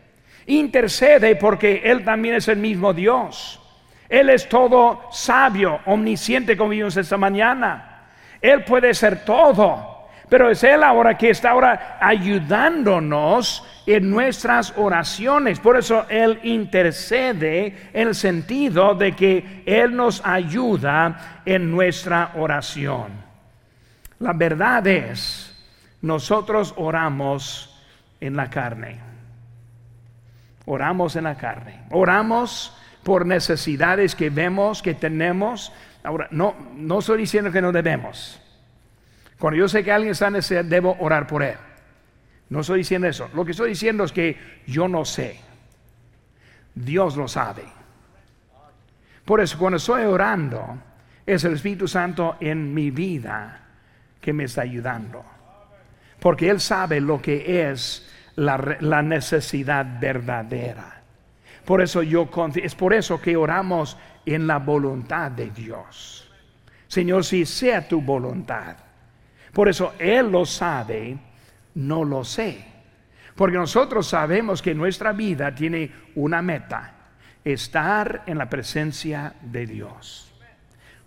Intercede 0.45 1.35
porque 1.35 1.81
Él 1.85 2.03
también 2.03 2.35
es 2.35 2.47
el 2.47 2.57
mismo 2.57 2.93
Dios. 2.93 3.59
Él 4.09 4.29
es 4.29 4.47
todo 4.47 5.07
sabio, 5.11 5.79
omnisciente, 5.85 6.57
como 6.57 6.71
vimos 6.71 6.97
esta 6.97 7.17
mañana. 7.17 8.05
Él 8.41 8.63
puede 8.63 8.93
ser 8.93 9.23
todo, 9.23 10.09
pero 10.29 10.49
es 10.49 10.63
Él 10.63 10.83
ahora 10.83 11.17
que 11.17 11.29
está 11.29 11.51
ahora 11.51 11.97
ayudándonos 11.99 13.65
en 13.85 14.09
nuestras 14.09 14.73
oraciones. 14.77 15.59
Por 15.59 15.77
eso 15.77 16.05
Él 16.09 16.39
intercede 16.43 17.89
en 17.93 18.09
el 18.09 18.15
sentido 18.15 18.95
de 18.95 19.13
que 19.13 19.63
Él 19.65 19.95
nos 19.95 20.21
ayuda 20.25 21.41
en 21.45 21.71
nuestra 21.71 22.33
oración. 22.35 23.11
La 24.19 24.33
verdad 24.33 24.85
es, 24.87 25.55
nosotros 26.01 26.73
oramos 26.77 27.81
en 28.19 28.35
la 28.35 28.49
carne. 28.49 29.12
Oramos 30.65 31.15
en 31.15 31.25
la 31.25 31.35
carne. 31.35 31.81
Oramos 31.91 32.75
por 33.03 33.25
necesidades 33.25 34.15
que 34.15 34.29
vemos, 34.29 34.81
que 34.81 34.93
tenemos. 34.93 35.73
Ahora, 36.03 36.27
no, 36.31 36.55
no 36.75 36.99
estoy 36.99 37.19
diciendo 37.19 37.51
que 37.51 37.61
no 37.61 37.71
debemos. 37.71 38.41
Cuando 39.39 39.57
yo 39.57 39.67
sé 39.67 39.83
que 39.83 39.91
alguien 39.91 40.11
está 40.11 40.27
en 40.27 40.33
necesidad, 40.33 40.63
debo 40.63 40.95
orar 40.99 41.27
por 41.27 41.43
él. 41.43 41.57
No 42.49 42.61
estoy 42.61 42.79
diciendo 42.79 43.07
eso. 43.07 43.29
Lo 43.33 43.43
que 43.43 43.51
estoy 43.51 43.69
diciendo 43.69 44.03
es 44.03 44.11
que 44.11 44.37
yo 44.67 44.87
no 44.87 45.05
sé. 45.05 45.39
Dios 46.75 47.17
lo 47.17 47.27
sabe. 47.27 47.63
Por 49.25 49.41
eso 49.41 49.57
cuando 49.57 49.77
estoy 49.77 50.03
orando, 50.03 50.77
es 51.25 51.43
el 51.43 51.53
Espíritu 51.53 51.87
Santo 51.87 52.37
en 52.39 52.73
mi 52.73 52.91
vida 52.91 53.59
que 54.19 54.33
me 54.33 54.45
está 54.45 54.61
ayudando. 54.61 55.23
Porque 56.19 56.49
Él 56.49 56.59
sabe 56.59 57.01
lo 57.01 57.21
que 57.21 57.69
es 57.69 58.09
la, 58.35 59.01
necesidad 59.01 59.99
verdadera. 59.99 61.01
Por 61.65 61.81
eso 61.81 62.03
yo 62.03 62.29
es 62.55 62.75
por 62.75 62.93
eso 62.93 63.21
que 63.21 63.35
oramos 63.35 63.97
en 64.25 64.47
la 64.47 64.59
voluntad 64.59 65.31
de 65.31 65.49
Dios. 65.49 66.29
Señor, 66.87 67.23
si 67.23 67.45
sea 67.45 67.87
tu 67.87 68.01
voluntad. 68.01 68.75
Por 69.53 69.69
eso 69.69 69.93
Él 69.99 70.31
lo 70.31 70.45
sabe, 70.45 71.17
no 71.75 72.03
lo 72.03 72.23
sé. 72.23 72.65
Porque 73.35 73.57
nosotros 73.57 74.07
sabemos 74.07 74.61
que 74.61 74.75
nuestra 74.75 75.11
vida 75.11 75.55
tiene 75.55 75.91
una 76.15 76.41
meta, 76.41 76.93
estar 77.43 78.23
en 78.27 78.37
la 78.37 78.49
presencia 78.49 79.33
de 79.41 79.65
Dios. 79.65 80.31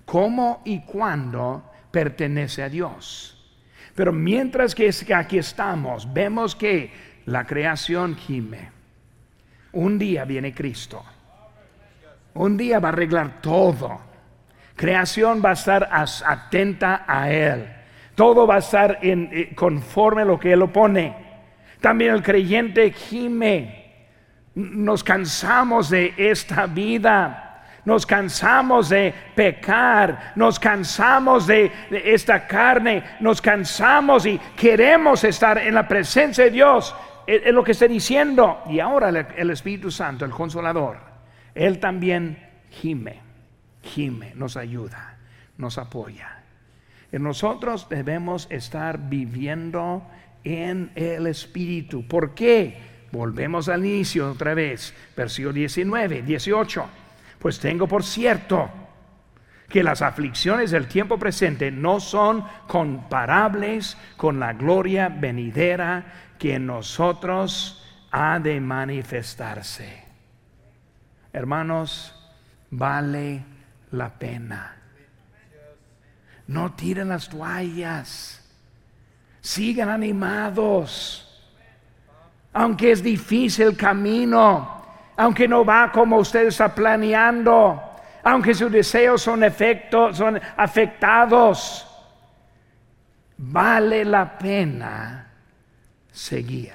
¿Cómo 0.05 0.63
y 0.65 0.81
cuándo 0.81 1.71
pertenece 1.91 2.63
a 2.63 2.69
Dios? 2.69 3.33
Pero 3.95 4.13
mientras 4.13 4.75
que 4.75 4.91
aquí 5.15 5.39
estamos, 5.39 6.13
vemos 6.13 6.55
que 6.55 7.16
la 7.27 7.45
creación 7.45 8.17
gime. 8.17 8.71
Un 9.73 9.99
día 9.99 10.25
viene 10.25 10.55
Cristo. 10.55 11.05
Un 12.35 12.57
día 12.57 12.79
va 12.81 12.89
a 12.89 12.93
arreglar 12.93 13.41
todo. 13.41 14.01
Creación 14.75 15.43
va 15.45 15.51
a 15.51 15.55
estar 15.55 15.89
atenta 15.91 17.05
a 17.07 17.31
Él. 17.31 17.67
Todo 18.15 18.47
va 18.47 18.57
a 18.57 18.59
estar 18.59 18.99
en, 19.03 19.29
eh, 19.33 19.55
conforme 19.55 20.23
a 20.23 20.25
lo 20.25 20.39
que 20.39 20.53
Él 20.53 20.61
lo 20.61 20.73
pone. 20.73 21.15
También 21.81 22.15
el 22.15 22.23
creyente 22.23 22.91
gime. 22.93 23.85
Nos 24.55 25.05
cansamos 25.05 25.91
de 25.91 26.15
esta 26.17 26.67
vida 26.67 27.43
nos 27.87 28.05
cansamos 28.05 28.89
de 28.89 29.15
pecar, 29.37 30.33
nos 30.35 30.59
cansamos 30.59 31.47
de, 31.47 31.71
esta 32.05 32.45
carne, 32.45 33.03
nos 33.21 33.41
cansamos 33.41 34.27
y 34.27 34.39
queremos 34.57 35.23
estar 35.23 35.57
en 35.59 35.73
la 35.73 35.87
presencia 35.87 36.45
de 36.45 36.51
Dios 36.51 36.93
es 37.27 37.53
lo 37.53 37.65
que 37.65 37.73
está 37.73 37.89
diciendo. 37.89 38.63
Y 38.69 38.81
ahora 38.81 39.09
el 39.09 39.51
Espíritu 39.51 39.91
Santo, 39.91 40.25
el 40.25 40.31
Consolador, 40.31 40.99
Él 41.55 41.79
también 41.79 42.39
gime, 42.71 43.21
gime, 43.83 44.33
nos 44.35 44.57
ayuda, 44.57 45.19
nos 45.59 45.79
apoya. 45.79 46.43
Nosotros 47.13 47.89
debemos 47.89 48.47
estar 48.51 49.09
viviendo 49.09 50.03
en 50.45 50.91
el 50.95 51.27
Espíritu. 51.27 52.07
¿Por 52.07 52.35
qué? 52.35 52.77
Volvemos 53.13 53.69
al 53.69 53.85
inicio 53.87 54.31
otra 54.33 54.55
vez, 54.55 54.95
versículo 55.17 55.53
19, 55.53 56.23
18. 56.23 56.87
Pues 57.39 57.59
tengo 57.59 57.87
por 57.87 58.05
cierto 58.05 58.71
que 59.69 59.83
las 59.83 60.03
aflicciones 60.03 60.71
del 60.71 60.87
tiempo 60.87 61.19
presente 61.19 61.71
no 61.71 62.01
son 62.01 62.45
comparables 62.67 63.97
con 64.17 64.39
la 64.39 64.53
gloria 64.53 65.09
venidera 65.09 66.26
que 66.39 66.55
en 66.55 66.67
nosotros 66.67 67.83
ha 68.11 68.39
de 68.39 68.61
manifestarse. 68.61 70.05
Hermanos, 71.33 72.15
vale 72.71 73.45
la 73.91 74.09
pena. 74.11 74.77
No 76.47 76.73
tiren 76.73 77.09
las 77.09 77.29
toallas. 77.29 78.43
Sigan 79.41 79.89
animados. 79.89 81.23
Aunque 82.53 82.93
es 82.93 83.03
difícil 83.03 83.67
el 83.67 83.77
camino, 83.77 84.83
aunque 85.17 85.47
no 85.47 85.65
va 85.65 85.93
como 85.93 86.17
usted 86.17 86.47
está 86.47 86.75
planeando, 86.75 87.83
aunque 88.23 88.55
sus 88.55 88.73
deseos 88.73 89.21
son, 89.21 89.45
efectos, 89.45 90.17
son 90.17 90.41
afectados, 90.57 91.87
vale 93.37 94.05
la 94.07 94.39
pena 94.39 95.26
seguir. 96.17 96.73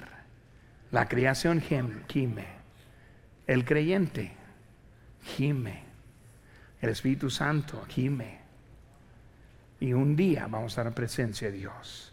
La 0.91 1.07
creación 1.07 1.61
gime, 1.61 2.45
el 3.47 3.65
creyente 3.65 4.33
gime, 5.23 5.83
el 6.79 6.89
Espíritu 6.89 7.29
Santo 7.29 7.83
gime. 7.87 8.39
Y 9.79 9.93
un 9.93 10.15
día 10.15 10.47
vamos 10.47 10.77
a 10.77 10.83
la 10.83 10.91
presencia 10.91 11.49
de 11.49 11.57
Dios. 11.57 12.10